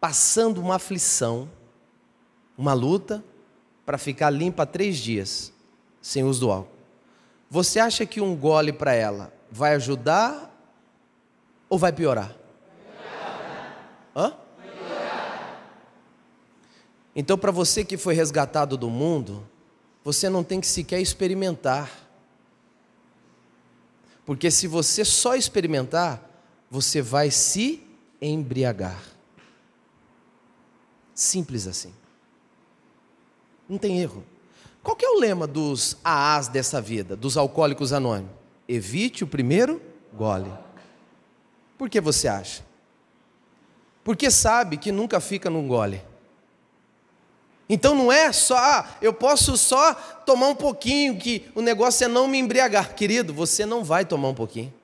[0.00, 1.46] passando uma aflição,
[2.56, 3.22] uma luta,
[3.84, 5.52] para ficar limpa três dias,
[6.00, 6.79] sem uso do álcool.
[7.50, 10.56] Você acha que um gole para ela vai ajudar
[11.68, 12.36] ou vai piorar?
[14.14, 14.36] Hã?
[17.14, 19.44] Então, para você que foi resgatado do mundo,
[20.04, 21.90] você não tem que sequer experimentar.
[24.24, 26.22] Porque se você só experimentar,
[26.70, 27.84] você vai se
[28.22, 29.02] embriagar.
[31.12, 31.92] Simples assim.
[33.68, 34.24] Não tem erro.
[34.82, 38.32] Qual que é o lema dos AAs dessa vida, dos alcoólicos anônimos?
[38.68, 39.80] Evite o primeiro
[40.12, 40.50] gole.
[41.76, 42.64] Por que você acha?
[44.02, 46.02] Porque sabe que nunca fica num gole.
[47.68, 52.08] Então não é só, ah, eu posso só tomar um pouquinho, que o negócio é
[52.08, 52.94] não me embriagar.
[52.94, 54.74] Querido, você não vai tomar um pouquinho.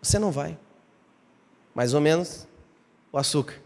[0.00, 0.58] Você não vai.
[1.74, 2.46] Mais ou menos
[3.12, 3.60] o açúcar.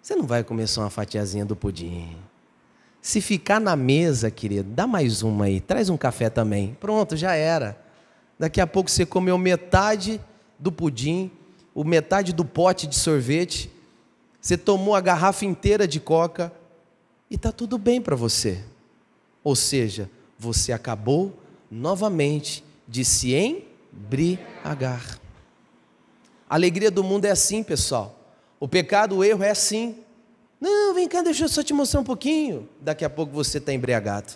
[0.00, 2.16] Você não vai comer só uma fatiazinha do pudim.
[3.04, 6.74] Se ficar na mesa, querido, dá mais uma aí, traz um café também.
[6.80, 7.78] Pronto, já era.
[8.38, 10.18] Daqui a pouco você comeu metade
[10.58, 11.30] do pudim,
[11.74, 13.70] o metade do pote de sorvete,
[14.40, 16.50] você tomou a garrafa inteira de coca
[17.30, 18.64] e está tudo bem para você.
[19.42, 21.38] Ou seja, você acabou
[21.70, 25.20] novamente de se embriagar.
[26.48, 28.18] A alegria do mundo é assim, pessoal.
[28.58, 30.03] O pecado, o erro é assim.
[30.64, 32.66] Não, vem cá, deixa eu só te mostrar um pouquinho.
[32.80, 34.32] Daqui a pouco você está embriagado.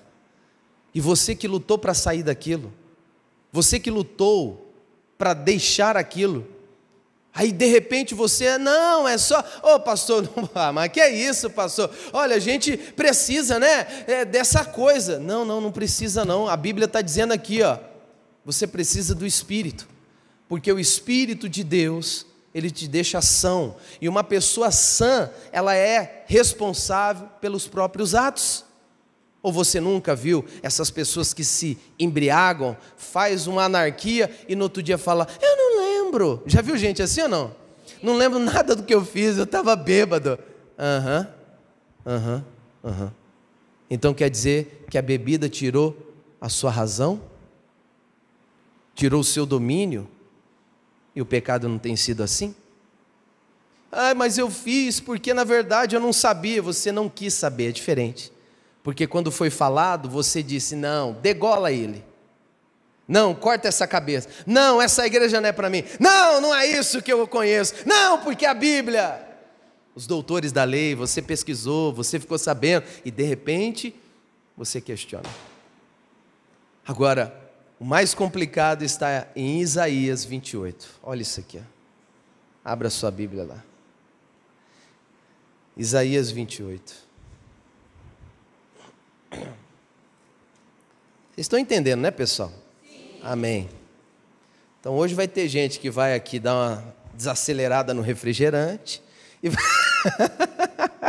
[0.95, 2.71] E você que lutou para sair daquilo,
[3.51, 4.71] você que lutou
[5.17, 6.47] para deixar aquilo,
[7.33, 11.11] aí de repente você, não, é só, ô oh, pastor, não, ah, mas que é
[11.11, 11.91] isso, pastor?
[12.13, 15.19] Olha, a gente precisa, né, é, dessa coisa.
[15.19, 16.47] Não, não, não precisa não.
[16.47, 17.79] A Bíblia está dizendo aqui, ó,
[18.45, 19.89] você precisa do Espírito,
[20.47, 22.27] porque o Espírito de Deus
[22.59, 23.77] ele te deixa são.
[24.01, 28.65] E uma pessoa sã, ela é responsável pelos próprios atos.
[29.41, 34.83] Ou você nunca viu essas pessoas que se embriagam, faz uma anarquia e no outro
[34.83, 36.43] dia fala: "Eu não lembro.
[36.47, 37.55] Já viu gente assim ou não?
[38.03, 40.39] Não lembro nada do que eu fiz, eu estava bêbado.
[40.79, 41.29] Aham,
[42.05, 42.45] aham,
[42.85, 43.13] aham.
[43.91, 45.97] Então quer dizer que a bebida tirou
[46.41, 47.21] a sua razão?
[48.95, 50.09] Tirou o seu domínio?
[51.19, 52.55] E o pecado não tem sido assim?
[53.91, 56.63] Ah, mas eu fiz porque na verdade eu não sabia.
[56.63, 58.33] Você não quis saber, é diferente.
[58.85, 62.05] Porque quando foi falado, você disse: não, degola ele.
[63.09, 64.29] Não, corta essa cabeça.
[64.47, 65.83] Não, essa igreja não é para mim.
[65.99, 67.75] Não, não é isso que eu conheço.
[67.85, 69.21] Não, porque a Bíblia.
[69.97, 73.93] Os doutores da lei, você pesquisou, você ficou sabendo, e de repente
[74.57, 75.29] você questiona.
[76.87, 77.48] Agora,
[77.79, 80.89] o mais complicado está em Isaías 28.
[81.03, 81.61] Olha isso aqui.
[82.65, 83.63] Abra sua Bíblia lá.
[85.77, 87.09] Isaías 28.
[89.31, 89.47] Vocês
[91.37, 92.53] estão entendendo, né, pessoal?
[92.83, 93.21] Sim.
[93.23, 93.69] Amém.
[94.81, 99.01] Então hoje vai ter gente que vai aqui dar uma desacelerada no refrigerante
[99.41, 99.65] e vai,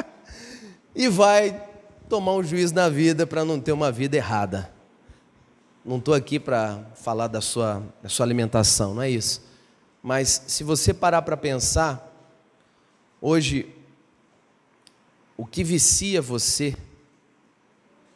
[0.94, 1.68] e vai
[2.08, 4.79] tomar um juízo na vida para não ter uma vida errada.
[5.84, 9.42] Não estou aqui para falar da sua, da sua alimentação, não é isso.
[10.04, 12.14] Mas se você parar para pensar,
[13.22, 13.74] hoje
[15.38, 16.76] o que vicia você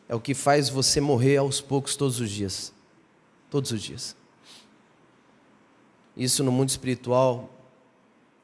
[0.07, 2.73] é o que faz você morrer aos poucos todos os dias.
[3.49, 4.15] Todos os dias.
[6.15, 7.49] Isso no mundo espiritual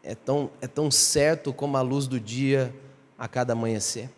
[0.02, 2.74] é tão, é tão certo como a luz do dia
[3.18, 4.10] a cada amanhecer.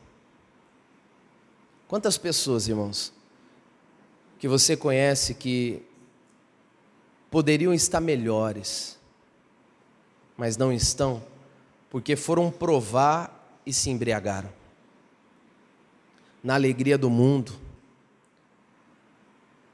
[1.87, 3.11] Quantas pessoas, irmãos,
[4.41, 5.83] que você conhece que
[7.29, 8.97] poderiam estar melhores,
[10.35, 11.23] mas não estão,
[11.91, 14.51] porque foram provar e se embriagaram.
[16.43, 17.53] Na alegria do mundo,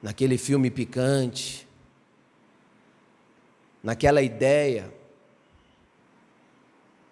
[0.01, 1.65] naquele filme picante,
[3.81, 4.93] naquela ideia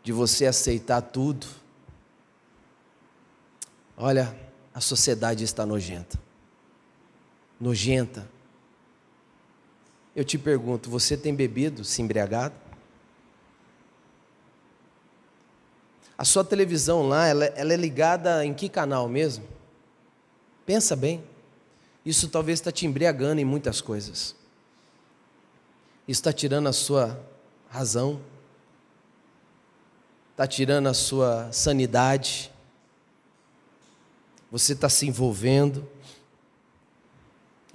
[0.04, 1.48] de você aceitar tudo.
[3.96, 4.38] Olha,
[4.74, 6.25] a sociedade está nojenta.
[7.60, 8.30] Nojenta.
[10.16, 12.56] Eu te pergunto, você tem bebido, se embriagado?
[16.18, 19.46] A sua televisão lá, ela, ela é ligada em que canal mesmo?
[20.66, 21.24] Pensa bem.
[22.06, 24.36] Isso talvez está te embriagando em muitas coisas.
[26.08, 27.20] Isso está tirando a sua
[27.68, 28.22] razão,
[30.32, 32.52] está tirando a sua sanidade,
[34.52, 35.88] você está se envolvendo.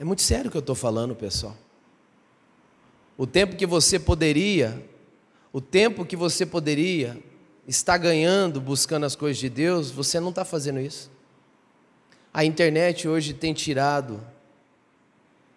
[0.01, 1.55] É muito sério o que eu estou falando, pessoal.
[3.19, 4.83] O tempo que você poderia,
[5.53, 7.23] o tempo que você poderia
[7.69, 11.11] está ganhando buscando as coisas de Deus, você não está fazendo isso.
[12.33, 14.27] A internet hoje tem tirado,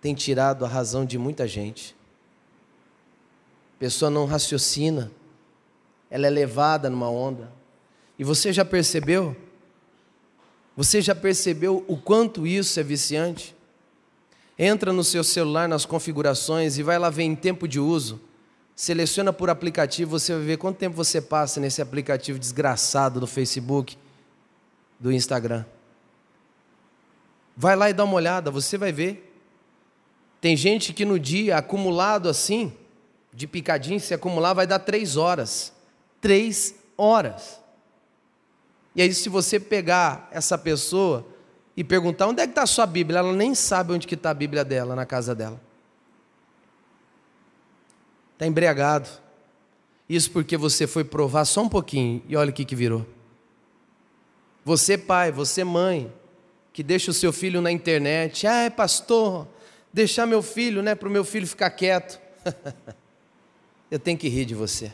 [0.02, 1.96] tem tirado a razão de muita gente.
[3.78, 5.10] A pessoa não raciocina,
[6.10, 7.50] ela é levada numa onda.
[8.20, 9.38] E você já percebeu?
[10.76, 13.56] Você já percebeu o quanto isso é viciante?
[14.58, 18.22] Entra no seu celular nas configurações e vai lá ver em tempo de uso
[18.76, 23.98] seleciona por aplicativo, você vai ver quanto tempo você passa nesse aplicativo desgraçado do Facebook,
[25.00, 25.66] do Instagram.
[27.56, 29.32] Vai lá e dá uma olhada, você vai ver.
[30.42, 32.74] Tem gente que no dia, acumulado assim,
[33.32, 35.72] de picadinho, se acumular, vai dar três horas.
[36.20, 37.60] Três horas.
[38.96, 41.26] E aí, se você pegar essa pessoa
[41.76, 44.34] e perguntar onde é que está a sua Bíblia, ela nem sabe onde está a
[44.34, 45.60] Bíblia dela, na casa dela
[48.44, 49.10] está embriagado.
[50.08, 53.06] Isso porque você foi provar só um pouquinho e olha o que, que virou.
[54.66, 56.14] Você, pai, você, mãe,
[56.72, 59.48] que deixa o seu filho na internet, ah, é pastor,
[59.92, 62.20] deixar meu filho, né, para o meu filho ficar quieto.
[63.92, 64.92] Eu tenho que rir de você.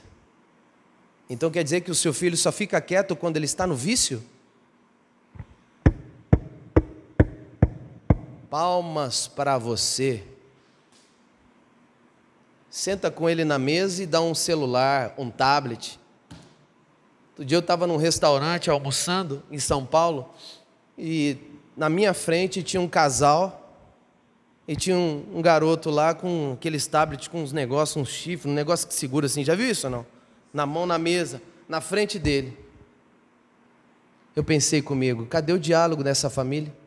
[1.30, 4.22] Então quer dizer que o seu filho só fica quieto quando ele está no vício?
[8.50, 10.24] Palmas para você
[12.70, 16.00] senta com ele na mesa e dá um celular, um tablet.
[17.32, 20.30] Outro dia eu estava num restaurante almoçando em São Paulo
[20.98, 21.38] e
[21.76, 23.74] na minha frente tinha um casal
[24.68, 28.56] e tinha um, um garoto lá com aqueles tablets com uns negócios, uns chifres, um
[28.56, 29.44] negócio que segura assim.
[29.44, 30.06] Já viu isso ou não?
[30.54, 32.58] Na mão na mesa, na frente dele.
[34.36, 36.79] Eu pensei comigo, cadê o diálogo nessa família?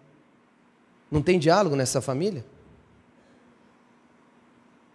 [1.13, 2.43] Não tem diálogo nessa família?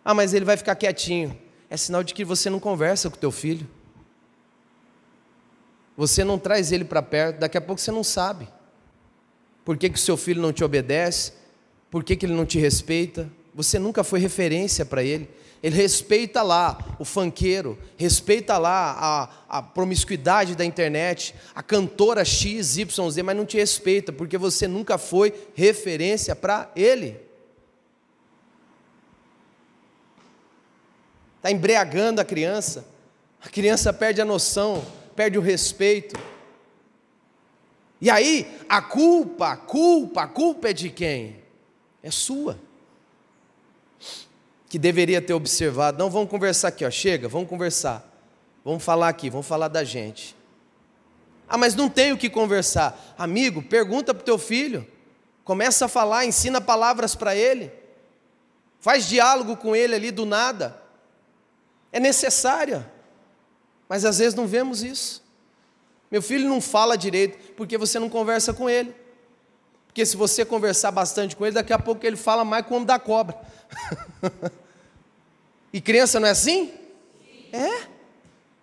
[0.04, 1.38] Ah, mas ele vai ficar quietinho.
[1.70, 3.70] É sinal de que você não conversa com teu filho.
[5.96, 8.48] Você não traz ele para perto, daqui a pouco você não sabe.
[9.64, 11.34] Por que, que o seu filho não te obedece?
[11.92, 13.30] Por que, que ele não te respeita?
[13.54, 15.30] Você nunca foi referência para ele.
[15.62, 23.22] Ele respeita lá o fanqueiro, respeita lá a, a promiscuidade da internet, a cantora XYZ,
[23.24, 27.20] mas não te respeita, porque você nunca foi referência para ele.
[31.38, 32.88] Está embriagando a criança,
[33.42, 34.86] a criança perde a noção,
[35.16, 36.20] perde o respeito.
[38.00, 41.38] E aí, a culpa, a culpa, a culpa é de quem?
[42.04, 42.67] É sua
[44.70, 45.98] que deveria ter observado.
[45.98, 46.92] Não, vamos conversar aqui, ó.
[46.92, 48.06] Chega, vamos conversar.
[48.64, 50.36] Vamos falar aqui, vamos falar da gente.
[51.48, 53.16] Ah, mas não tem o que conversar.
[53.18, 54.86] Amigo, pergunta para o teu filho.
[55.44, 57.72] Começa a falar, ensina palavras para ele.
[58.80, 60.78] Faz diálogo com ele ali do nada.
[61.92, 62.86] É necessário.
[63.88, 65.24] Mas às vezes não vemos isso.
[66.12, 68.94] Meu filho não fala direito porque você não conversa com ele.
[69.98, 73.00] Porque se você conversar bastante com ele, daqui a pouco ele fala mais como da
[73.00, 73.36] cobra.
[75.74, 76.72] e criança não é assim?
[77.52, 77.88] É.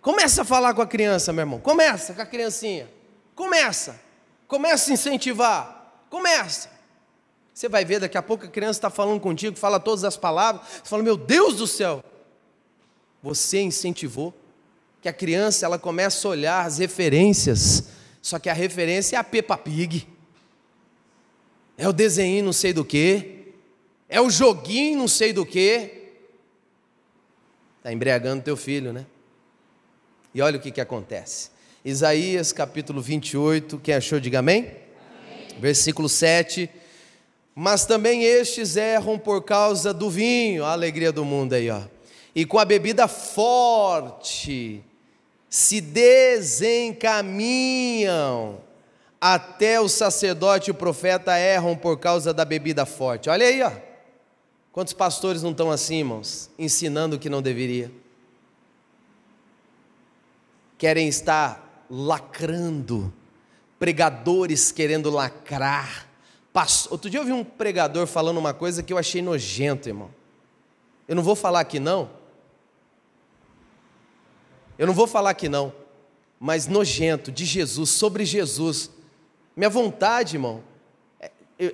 [0.01, 1.59] Começa a falar com a criança, meu irmão.
[1.59, 2.89] Começa com a criancinha.
[3.35, 3.99] Começa.
[4.47, 6.05] Começa a incentivar.
[6.09, 6.69] Começa.
[7.53, 10.65] Você vai ver, daqui a pouco a criança está falando contigo, fala todas as palavras.
[10.65, 12.01] Você fala, meu Deus do céu.
[13.21, 14.33] Você incentivou
[15.01, 17.89] que a criança ela começa a olhar as referências.
[18.21, 20.14] Só que a referência é a Peppa Pig.
[21.77, 23.35] É o desenho não sei do que
[24.07, 25.89] é o joguinho não sei do que.
[27.77, 29.03] Está embriagando teu filho, né?
[30.33, 31.49] E olha o que, que acontece.
[31.83, 34.61] Isaías capítulo 28, quem achou, diga amém?
[34.61, 34.75] amém.
[35.59, 36.67] Versículo 7.
[37.53, 41.83] Mas também estes erram por causa do vinho, a alegria do mundo aí, ó.
[42.33, 44.83] E com a bebida forte
[45.49, 48.64] se desencaminham
[49.33, 53.27] até o sacerdote e o profeta erram por causa da bebida forte.
[53.27, 53.71] Olha aí, ó.
[54.71, 57.91] Quantos pastores não estão assim, irmãos, ensinando o que não deveria?
[60.77, 63.11] Querem estar lacrando,
[63.79, 66.07] pregadores querendo lacrar.
[66.91, 70.11] Outro dia eu vi um pregador falando uma coisa que eu achei nojento, irmão.
[71.07, 72.11] Eu não vou falar aqui não.
[74.77, 75.73] Eu não vou falar aqui não,
[76.39, 78.91] mas nojento de Jesus, sobre Jesus.
[79.55, 80.63] Minha vontade, irmão,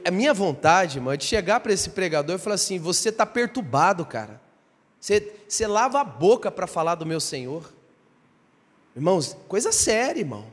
[0.05, 3.25] a minha vontade, irmão, é de chegar para esse pregador e falar assim: você está
[3.25, 4.39] perturbado, cara.
[4.99, 7.73] Você, você lava a boca para falar do meu Senhor.
[8.95, 10.45] Irmãos, coisa séria, irmão.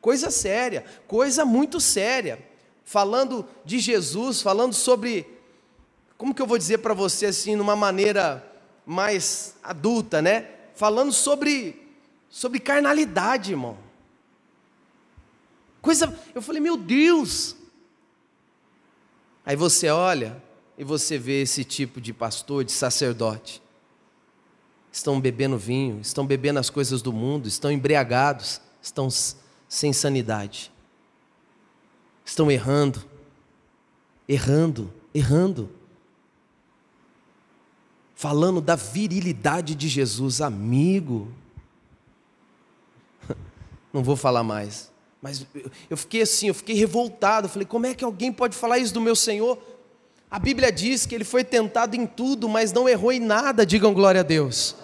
[0.00, 2.38] Coisa séria, coisa muito séria.
[2.84, 5.26] Falando de Jesus, falando sobre.
[6.18, 8.44] Como que eu vou dizer para você assim, numa maneira
[8.84, 10.48] mais adulta, né?
[10.74, 11.88] Falando sobre,
[12.28, 13.78] sobre carnalidade, irmão.
[15.80, 16.18] Coisa.
[16.34, 17.56] Eu falei, meu Deus,
[19.44, 20.42] Aí você olha
[20.76, 23.62] e você vê esse tipo de pastor, de sacerdote.
[24.92, 29.08] Estão bebendo vinho, estão bebendo as coisas do mundo, estão embriagados, estão
[29.68, 30.70] sem sanidade.
[32.24, 33.04] Estão errando,
[34.28, 35.70] errando, errando.
[38.14, 41.32] Falando da virilidade de Jesus, amigo.
[43.92, 44.89] Não vou falar mais.
[45.20, 45.46] Mas
[45.88, 47.48] eu fiquei assim, eu fiquei revoltado.
[47.48, 49.58] falei, como é que alguém pode falar isso do meu Senhor?
[50.30, 53.66] A Bíblia diz que ele foi tentado em tudo, mas não errou em nada.
[53.66, 54.76] Digam glória a Deus.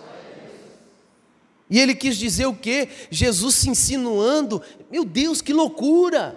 [1.71, 2.89] E ele quis dizer o quê?
[3.11, 4.63] Jesus se insinuando.
[4.91, 6.37] Meu Deus, que loucura!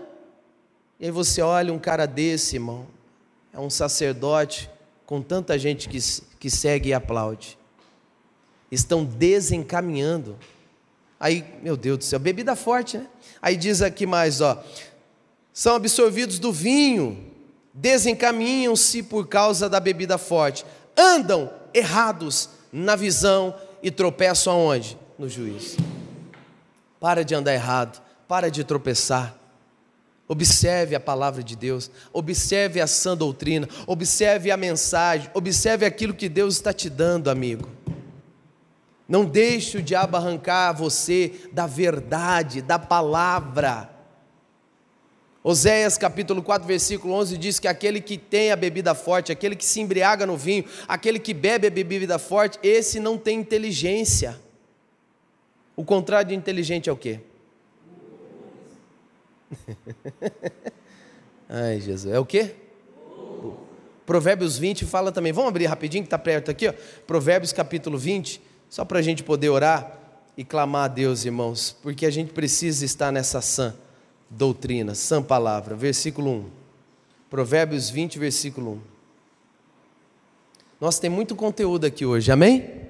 [0.99, 2.87] E aí você olha um cara desse, irmão.
[3.53, 4.69] É um sacerdote
[5.05, 5.97] com tanta gente que,
[6.39, 7.57] que segue e aplaude.
[8.71, 10.37] Estão desencaminhando.
[11.19, 13.07] Aí, meu Deus do céu, bebida forte, né?
[13.41, 14.63] Aí diz aqui mais, ó,
[15.51, 17.31] são absorvidos do vinho,
[17.73, 20.65] desencaminham-se por causa da bebida forte,
[20.95, 23.53] andam errados na visão
[23.83, 24.97] e tropeçam aonde?
[25.17, 25.77] No juízo.
[26.99, 29.35] Para de andar errado, para de tropeçar.
[30.27, 36.29] Observe a palavra de Deus, observe a sã doutrina, observe a mensagem, observe aquilo que
[36.29, 37.67] Deus está te dando, amigo.
[39.09, 43.89] Não deixe o diabo arrancar você da verdade, da palavra.
[45.43, 49.65] Oséias capítulo 4, versículo 11 diz que aquele que tem a bebida forte, aquele que
[49.65, 54.39] se embriaga no vinho, aquele que bebe a bebida forte, esse não tem inteligência.
[55.75, 57.19] O contrário de inteligente é o quê?
[61.49, 62.13] Ai, Jesus.
[62.13, 62.53] É o quê?
[64.05, 65.31] Provérbios 20 fala também.
[65.31, 66.67] Vamos abrir rapidinho que está perto aqui.
[66.67, 66.73] Ó.
[67.07, 69.97] Provérbios capítulo 20 só para a gente poder orar
[70.37, 73.75] e clamar a Deus, irmãos, porque a gente precisa estar nessa sã
[74.29, 75.75] doutrina, sã palavra.
[75.75, 76.49] Versículo 1.
[77.29, 78.79] Provérbios 20, versículo 1.
[80.79, 82.61] Nós tem muito conteúdo aqui hoje, amém?
[82.61, 82.89] amém.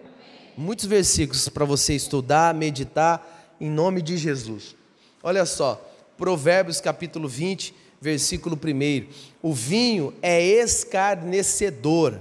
[0.55, 4.75] Muitos versículos para você estudar, meditar, em nome de Jesus.
[5.23, 5.83] Olha só,
[6.17, 9.07] Provérbios capítulo 20, versículo 1.
[9.41, 12.19] O vinho é escarnecedor.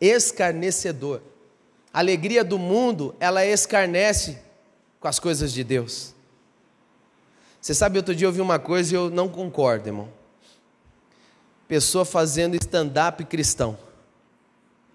[0.00, 1.22] Escarnecedor.
[1.94, 4.40] A alegria do mundo, ela escarnece
[4.98, 6.12] com as coisas de Deus.
[7.60, 10.08] Você sabe, outro dia eu vi uma coisa e eu não concordo, irmão.
[11.68, 13.78] Pessoa fazendo stand-up cristão.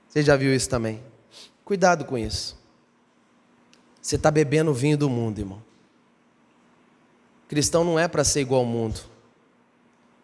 [0.10, 1.02] Você já viu isso também?
[1.64, 2.60] Cuidado com isso.
[4.02, 5.64] Você está bebendo o vinho do mundo, irmão.
[7.48, 9.00] Cristão não é para ser igual ao mundo.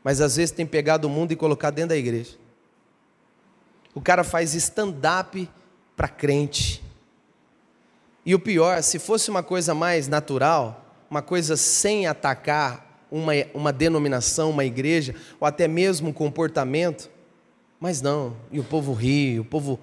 [0.04, 2.36] Mas às vezes tem pegado o mundo e colocado dentro da igreja.
[3.94, 5.50] O cara faz stand-up
[5.96, 6.84] para crente.
[8.26, 13.72] E o pior, se fosse uma coisa mais natural, uma coisa sem atacar uma, uma
[13.72, 17.10] denominação, uma igreja, ou até mesmo um comportamento,
[17.80, 19.80] mas não, e o povo ri, o povo.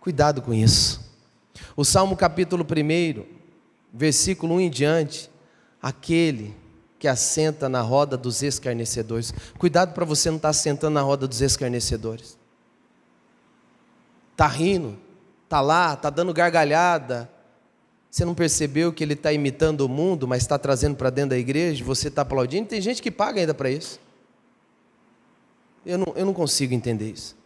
[0.00, 1.00] Cuidado com isso.
[1.76, 3.24] O Salmo capítulo 1,
[3.92, 5.30] versículo 1 em diante,
[5.82, 6.54] aquele
[6.98, 9.32] que assenta na roda dos escarnecedores.
[9.58, 12.37] Cuidado para você não estar tá sentando na roda dos escarnecedores.
[14.38, 14.96] Está rindo,
[15.42, 17.28] está lá, está dando gargalhada,
[18.08, 21.36] você não percebeu que ele está imitando o mundo, mas está trazendo para dentro da
[21.36, 21.84] igreja?
[21.84, 22.68] Você está aplaudindo?
[22.68, 23.98] Tem gente que paga ainda para isso.
[25.84, 27.36] Eu não, eu não consigo entender isso.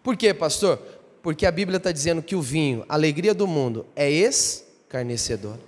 [0.00, 0.80] Por quê, pastor?
[1.24, 5.58] Porque a Bíblia está dizendo que o vinho, a alegria do mundo, é escarnecedor.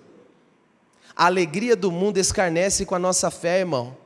[1.17, 3.97] A alegria do mundo escarnece com a nossa fé, irmão.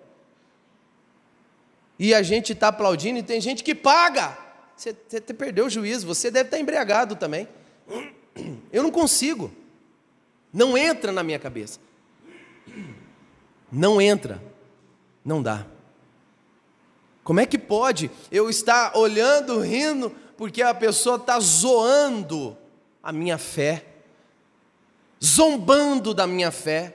[1.98, 4.43] E a gente está aplaudindo e tem gente que paga.
[4.76, 7.48] Você, você perdeu o juízo, você deve estar embriagado também.
[8.72, 9.52] Eu não consigo.
[10.52, 11.78] Não entra na minha cabeça.
[13.70, 14.42] Não entra.
[15.24, 15.66] Não dá.
[17.22, 22.56] Como é que pode eu estar olhando, rindo, porque a pessoa está zoando
[23.02, 23.84] a minha fé,
[25.22, 26.94] zombando da minha fé,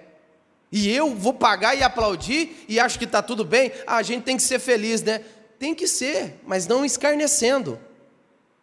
[0.72, 3.72] e eu vou pagar e aplaudir e acho que está tudo bem?
[3.88, 5.24] Ah, a gente tem que ser feliz, né?
[5.60, 7.78] Tem que ser, mas não escarnecendo,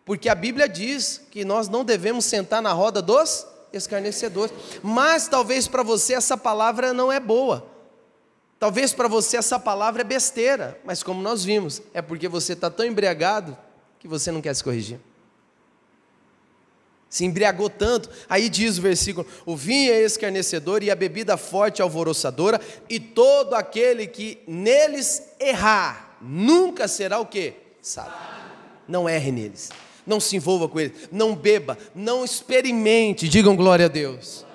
[0.04, 4.54] porque a Bíblia diz que nós não devemos sentar na roda dos escarnecedores.
[4.82, 7.66] Mas talvez para você essa palavra não é boa.
[8.58, 12.70] Talvez para você essa palavra é besteira, mas como nós vimos, é porque você está
[12.70, 13.56] tão embriagado
[13.98, 14.98] que você não quer se corrigir.
[17.10, 21.82] Se embriagou tanto, aí diz o versículo: o vinho é escarnecedor e a bebida forte
[21.82, 27.54] alvoroçadora, e todo aquele que neles errar, nunca será o que?
[27.80, 28.14] Sabe.
[28.88, 29.70] Não erre neles
[30.06, 34.46] não se envolva com ele, não beba, não experimente, digam glória a Deus.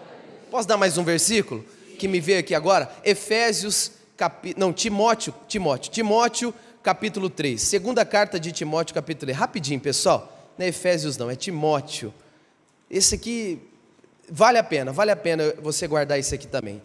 [0.50, 1.66] Posso dar mais um versículo
[2.00, 2.92] que me veio aqui agora?
[3.04, 4.56] Efésios, capi...
[4.58, 7.62] não, Timóteo, Timóteo, Timóteo, capítulo 3.
[7.62, 9.38] Segunda carta de Timóteo, capítulo 3.
[9.38, 10.52] Rapidinho, pessoal.
[10.58, 12.14] Não é Efésios, não, é Timóteo.
[12.90, 13.62] Esse aqui
[14.30, 16.82] vale a pena, vale a pena você guardar isso aqui também.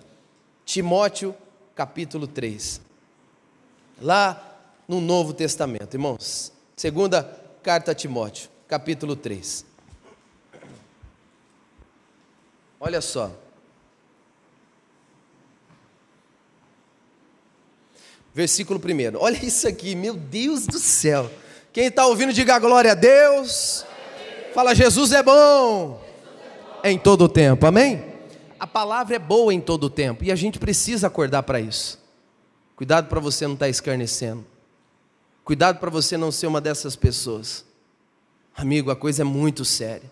[0.64, 1.34] Timóteo,
[1.74, 2.80] capítulo 3.
[4.00, 4.45] Lá
[4.88, 6.52] no Novo Testamento, irmãos.
[6.76, 7.22] Segunda
[7.62, 9.64] carta a Timóteo capítulo 3.
[12.80, 13.30] Olha só.
[18.34, 19.18] Versículo 1.
[19.18, 21.30] Olha isso aqui, meu Deus do céu.
[21.72, 23.84] Quem está ouvindo, diga glória a Deus.
[24.54, 26.02] Fala, Jesus é bom.
[26.84, 28.04] Em todo o tempo, amém?
[28.58, 31.98] A palavra é boa em todo o tempo e a gente precisa acordar para isso.
[32.74, 34.44] Cuidado para você não estar tá escarnecendo.
[35.46, 37.64] Cuidado para você não ser uma dessas pessoas.
[38.52, 40.10] Amigo, a coisa é muito séria.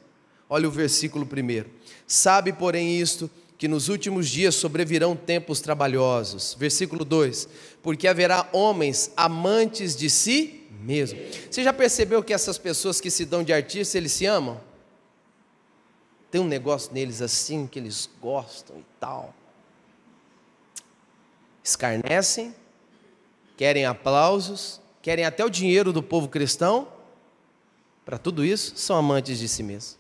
[0.49, 1.69] Olha o versículo primeiro.
[2.07, 3.29] Sabe, porém, isto,
[3.59, 6.55] que nos últimos dias sobrevirão tempos trabalhosos.
[6.57, 7.49] Versículo 2:
[7.83, 11.19] Porque haverá homens amantes de si mesmo.
[11.51, 14.61] Você já percebeu que essas pessoas que se dão de artista, eles se amam?
[16.31, 19.35] Tem um negócio neles assim que eles gostam e tal.
[21.61, 22.55] Escarnecem,
[23.57, 26.89] querem aplausos, querem até o dinheiro do povo cristão
[28.07, 29.99] para tudo isso, são amantes de si mesmo.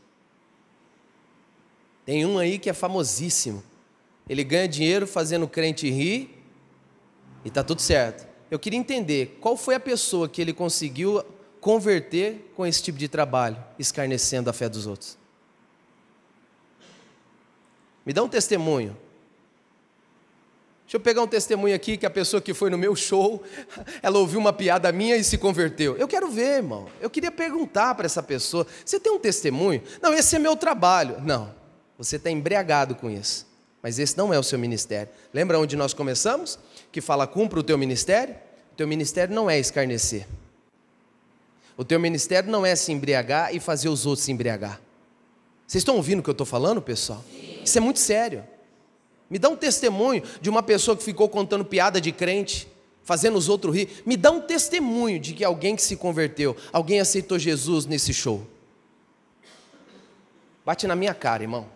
[2.07, 3.63] Tem um aí que é famosíssimo.
[4.27, 6.43] Ele ganha dinheiro fazendo o crente rir
[7.45, 8.27] e está tudo certo.
[8.51, 11.23] Eu queria entender qual foi a pessoa que ele conseguiu
[11.61, 15.19] converter com esse tipo de trabalho, escarnecendo a fé dos outros.
[18.07, 18.97] Me dá um testemunho.
[20.85, 23.43] Deixa eu pegar um testemunho aqui que a pessoa que foi no meu show,
[24.03, 25.97] ela ouviu uma piada minha e se converteu.
[25.97, 26.87] Eu quero ver, irmão.
[27.01, 29.83] Eu queria perguntar para essa pessoa: você tem um testemunho?
[30.03, 31.21] Não, esse é meu trabalho.
[31.23, 31.55] Não,
[31.97, 33.47] você está embriagado com isso.
[33.83, 35.09] Mas esse não é o seu ministério.
[35.33, 36.59] Lembra onde nós começamos?
[36.93, 38.35] Que fala: cumpra o teu ministério.
[38.73, 40.27] O teu ministério não é escarnecer.
[41.77, 44.81] O teu ministério não é se embriagar e fazer os outros se embriagar.
[45.67, 47.25] Vocês estão ouvindo o que eu estou falando, pessoal?
[47.65, 48.45] Isso é muito sério.
[49.35, 52.69] Me dá um testemunho de uma pessoa que ficou contando piada de crente,
[53.03, 53.89] fazendo os outros rir.
[54.07, 58.47] Me dá um testemunho de que alguém que se converteu, alguém aceitou Jesus nesse show.
[60.65, 61.67] Bate na minha cara, irmão.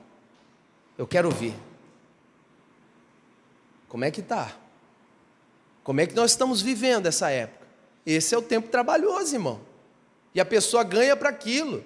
[0.97, 1.53] Eu quero ouvir.
[3.89, 4.57] Como é que tá?
[5.83, 7.67] Como é que nós estamos vivendo essa época?
[8.07, 9.61] Esse é o tempo trabalhoso, irmão.
[10.33, 11.85] E a pessoa ganha para aquilo.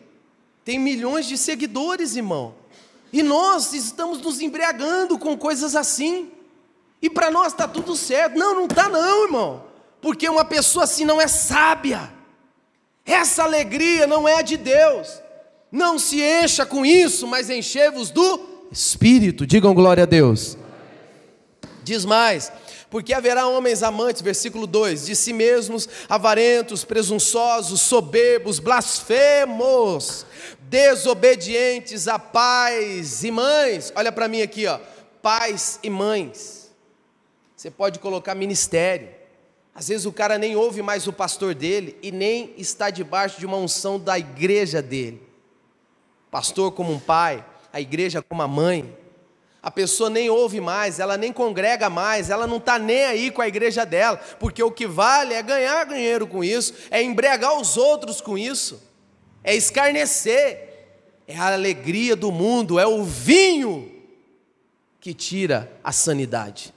[0.66, 2.60] Tem milhões de seguidores, irmão.
[3.12, 6.30] E nós estamos nos embriagando com coisas assim.
[7.00, 8.38] E para nós está tudo certo.
[8.38, 9.64] Não, não está não, irmão.
[10.00, 12.12] Porque uma pessoa assim não é sábia.
[13.04, 15.20] Essa alegria não é de Deus.
[15.70, 18.40] Não se encha com isso, mas enchei-vos do
[18.70, 19.46] Espírito.
[19.46, 20.56] Digam glória a Deus.
[21.84, 22.50] Diz mais:
[22.93, 30.26] porque haverá homens amantes, versículo 2, de si mesmos, avarentos, presunçosos, soberbos, blasfemos,
[30.61, 33.90] desobedientes a pais e mães.
[33.97, 34.78] Olha para mim aqui, ó,
[35.22, 36.70] pais e mães.
[37.57, 39.09] Você pode colocar ministério.
[39.74, 43.47] Às vezes o cara nem ouve mais o pastor dele e nem está debaixo de
[43.47, 45.22] uma unção da igreja dele.
[46.30, 48.95] Pastor como um pai, a igreja como a mãe
[49.62, 53.40] a pessoa nem ouve mais, ela nem congrega mais, ela não está nem aí com
[53.40, 57.76] a igreja dela, porque o que vale é ganhar dinheiro com isso, é embriagar os
[57.76, 58.82] outros com isso,
[59.44, 60.68] é escarnecer,
[61.28, 63.92] é a alegria do mundo, é o vinho
[65.00, 66.74] que tira a sanidade.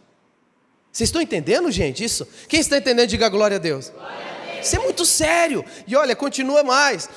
[0.91, 2.27] Vocês estão entendendo, gente, isso?
[2.47, 3.91] Quem está entendendo, diga glória a Deus.
[4.61, 5.65] Isso é muito sério.
[5.85, 7.09] E olha, continua mais: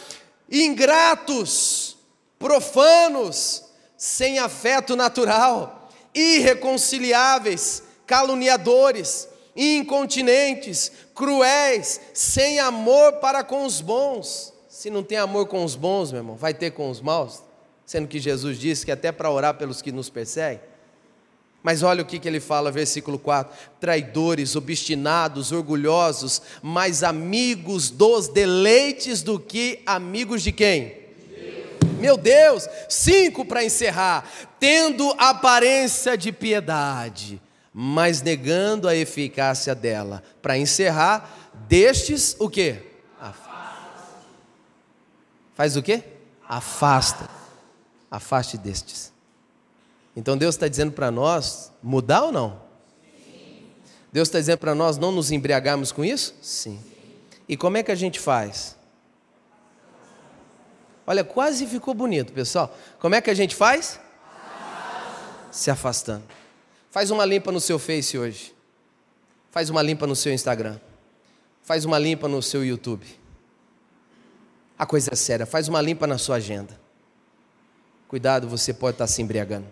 [0.51, 1.97] ingratos,
[2.39, 3.68] profanos,
[3.99, 14.55] sem afeto natural, irreconciliáveis, caluniadores, incontinentes, cruéis, sem amor para com os bons.
[14.69, 17.43] Se não tem amor com os bons, meu irmão, vai ter com os maus?
[17.85, 20.61] Sendo que Jesus disse que até para orar pelos que nos perseguem.
[21.61, 28.29] Mas olha o que, que ele fala, versículo 4: traidores, obstinados, orgulhosos, mais amigos dos
[28.29, 31.08] deleites do que amigos de quem?
[31.99, 34.29] Meu Deus, cinco para encerrar.
[34.59, 37.41] Tendo aparência de piedade,
[37.73, 40.23] mas negando a eficácia dela.
[40.41, 42.77] Para encerrar, destes o que?
[43.21, 44.17] Afasta.
[45.55, 46.03] Faz o que?
[46.49, 47.29] Afasta.
[48.11, 49.13] Afaste destes.
[50.17, 52.61] Então Deus está dizendo para nós mudar ou não?
[53.25, 53.67] Sim.
[54.13, 56.35] Deus está dizendo para nós não nos embriagarmos com isso?
[56.41, 56.81] Sim.
[57.49, 58.78] E como é que a gente faz?
[61.09, 62.77] Olha, quase ficou bonito, pessoal.
[62.99, 63.99] Como é que a gente faz?
[65.51, 66.23] Se afastando.
[66.91, 68.55] Faz uma limpa no seu Face hoje.
[69.51, 70.79] Faz uma limpa no seu Instagram.
[71.63, 73.07] Faz uma limpa no seu YouTube.
[74.79, 75.47] A coisa é séria.
[75.47, 76.79] Faz uma limpa na sua agenda.
[78.07, 79.67] Cuidado, você pode estar se embriagando.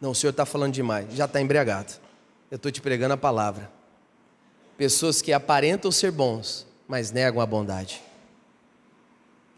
[0.00, 1.14] Não, o senhor está falando demais.
[1.14, 1.92] Já está embriagado.
[2.50, 3.70] Eu estou te pregando a palavra.
[4.76, 8.02] Pessoas que aparentam ser bons, mas negam a bondade.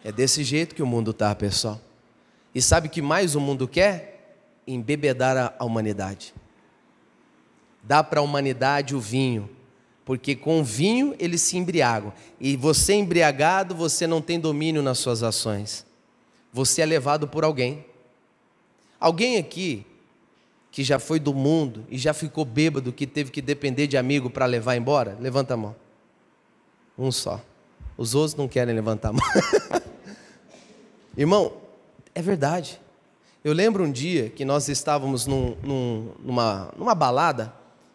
[0.05, 1.81] É desse jeito que o mundo está, pessoal.
[2.55, 4.37] E sabe o que mais o mundo quer?
[4.67, 6.35] Embebedar a humanidade.
[7.83, 9.49] Dá para a humanidade o vinho,
[10.05, 12.13] porque com o vinho eles se embriagam.
[12.41, 15.87] E você embriagado, você não tem domínio nas suas ações.
[16.53, 17.85] Você é levado por alguém.
[18.99, 19.87] Alguém aqui
[20.71, 24.29] que já foi do mundo e já ficou bêbado, que teve que depender de amigo
[24.29, 25.17] para levar embora?
[25.21, 25.77] Levanta a mão.
[26.99, 27.41] Um só.
[27.99, 29.23] Os outros não querem levantar a mão.
[31.19, 31.53] Irmão,
[32.15, 32.81] é verdade.
[33.43, 37.53] Eu lembro um dia que nós estávamos num, num, numa, numa balada,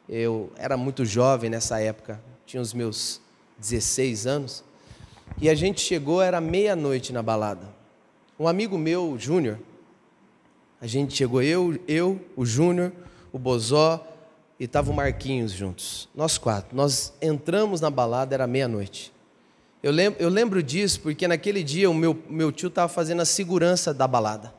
[0.09, 3.21] eu era muito jovem nessa época, tinha os meus
[3.57, 4.63] 16 anos,
[5.41, 7.65] e a gente chegou, era meia-noite na balada.
[8.37, 9.57] Um amigo meu, Júnior,
[10.81, 12.91] a gente chegou, eu, eu o Júnior,
[13.31, 14.05] o Bozó
[14.59, 16.75] e estava o Marquinhos juntos, nós quatro.
[16.75, 19.13] Nós entramos na balada, era meia-noite.
[19.83, 23.25] Eu lembro, eu lembro disso porque naquele dia o meu, meu tio estava fazendo a
[23.25, 24.53] segurança da balada.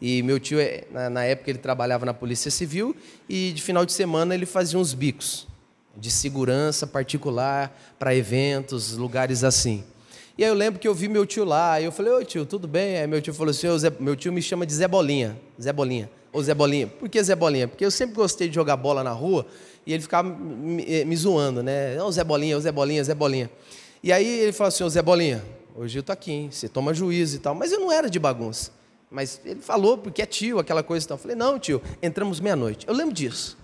[0.00, 2.94] E meu tio, é, na, época, ele trabalhava na Polícia Civil
[3.28, 5.48] e de final de semana ele fazia uns bicos
[5.96, 9.82] de segurança particular para eventos, lugares assim.
[10.38, 12.46] E aí eu lembro que eu vi meu tio lá, e eu falei, ô tio,
[12.46, 12.98] tudo bem?
[12.98, 16.08] Aí meu tio falou assim, Zé, meu tio me chama de Zé Bolinha, Zé Bolinha,
[16.32, 16.86] ô Zé Bolinha.
[16.86, 17.66] Por que Zé Bolinha?
[17.66, 19.44] Porque eu sempre gostei de jogar bola na rua
[19.84, 22.00] e ele ficava me, me zoando, né?
[22.00, 23.50] Ô Zé Bolinha, ô Zé Bolinha, Zé Bolinha.
[24.04, 25.42] E aí ele falou assim, ô Zé Bolinha,
[25.74, 26.50] hoje eu tô aqui, hein?
[26.50, 27.54] você toma juízo e tal.
[27.54, 28.70] Mas eu não era de bagunça.
[29.10, 31.14] Mas ele falou, porque é tio, aquela coisa e tal.
[31.14, 32.86] Eu falei, não, tio, entramos meia-noite.
[32.86, 33.56] Eu lembro disso.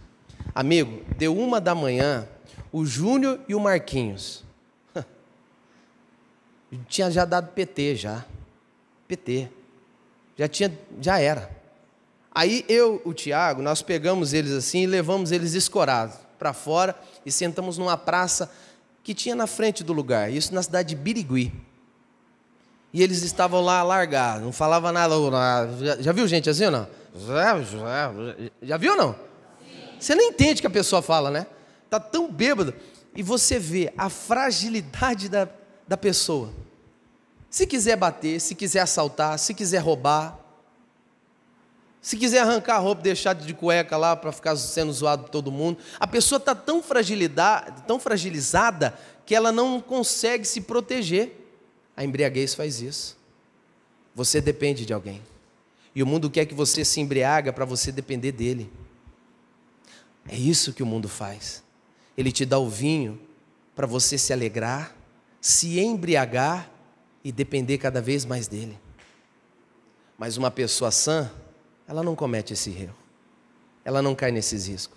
[0.55, 2.27] Amigo, deu uma da manhã,
[2.73, 4.43] o Júnior e o Marquinhos.
[6.89, 8.25] tinha já dado PT já.
[9.07, 9.51] PT.
[10.39, 11.51] Já tinha, já era.
[12.35, 17.31] Aí eu, o Tiago, nós pegamos eles assim e levamos eles escorados para fora e
[17.31, 18.51] sentamos numa praça
[19.11, 21.53] que tinha na frente do lugar, isso na cidade de Birigui.
[22.93, 25.17] E eles estavam lá largados, não falava nada.
[25.81, 26.89] Já, já viu gente assim ou não?
[28.63, 29.17] Já viu ou não?
[29.99, 31.45] Você nem entende o que a pessoa fala, né?
[31.89, 32.73] Tá tão bêbado.
[33.17, 35.49] E você vê a fragilidade da,
[35.89, 36.51] da pessoa.
[37.51, 40.39] Se quiser bater, se quiser assaltar, se quiser roubar,
[42.03, 45.53] se quiser arrancar a roupa, deixar de cueca lá para ficar sendo zoado por todo
[45.53, 46.83] mundo, a pessoa está tão,
[47.87, 51.37] tão fragilizada que ela não consegue se proteger.
[51.95, 53.19] A embriaguez faz isso.
[54.15, 55.21] Você depende de alguém.
[55.95, 58.73] E o mundo quer que você se embriaga para você depender dele.
[60.27, 61.63] É isso que o mundo faz.
[62.17, 63.21] Ele te dá o vinho
[63.75, 64.97] para você se alegrar,
[65.41, 66.71] se embriagar
[67.23, 68.79] e depender cada vez mais dele.
[70.17, 71.31] Mas uma pessoa sã,
[71.91, 72.95] ela não comete esse erro.
[73.85, 74.97] Ela não cai nesses riscos.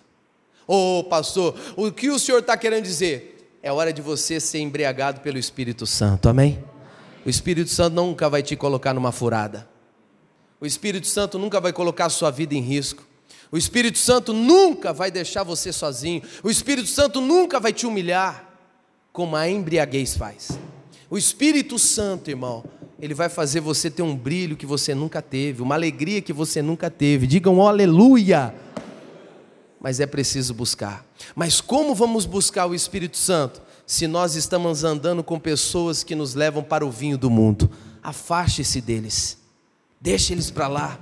[0.67, 3.57] Ô oh, pastor, o que o senhor está querendo dizer?
[3.63, 6.63] É hora de você ser embriagado pelo Espírito Santo, amém?
[7.25, 9.67] O Espírito Santo nunca vai te colocar numa furada.
[10.61, 13.03] O Espírito Santo nunca vai colocar a sua vida em risco.
[13.51, 16.21] O Espírito Santo nunca vai deixar você sozinho.
[16.43, 18.47] O Espírito Santo nunca vai te humilhar,
[19.11, 20.59] como a embriaguez faz.
[21.09, 22.63] O Espírito Santo, irmão,
[23.03, 26.61] ele vai fazer você ter um brilho que você nunca teve, uma alegria que você
[26.61, 27.27] nunca teve.
[27.27, 28.55] Digam oh, aleluia!
[29.77, 31.05] Mas é preciso buscar.
[31.35, 33.61] Mas como vamos buscar o Espírito Santo?
[33.85, 37.69] Se nós estamos andando com pessoas que nos levam para o vinho do mundo,
[38.01, 39.37] afaste-se deles,
[39.99, 40.97] deixe eles para lá.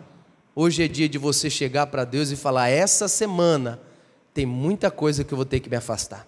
[0.55, 3.79] Hoje é dia de você chegar para Deus e falar: essa semana
[4.33, 6.27] tem muita coisa que eu vou ter que me afastar,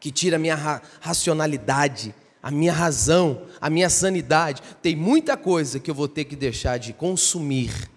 [0.00, 2.12] que tira a minha ra racionalidade,
[2.44, 4.60] a minha razão, a minha sanidade.
[4.82, 7.90] Tem muita coisa que eu vou ter que deixar de consumir,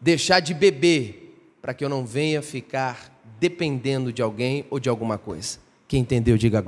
[0.00, 5.18] deixar de beber, para que eu não venha ficar dependendo de alguém ou de alguma
[5.18, 5.58] coisa.
[5.86, 6.62] Quem entendeu, diga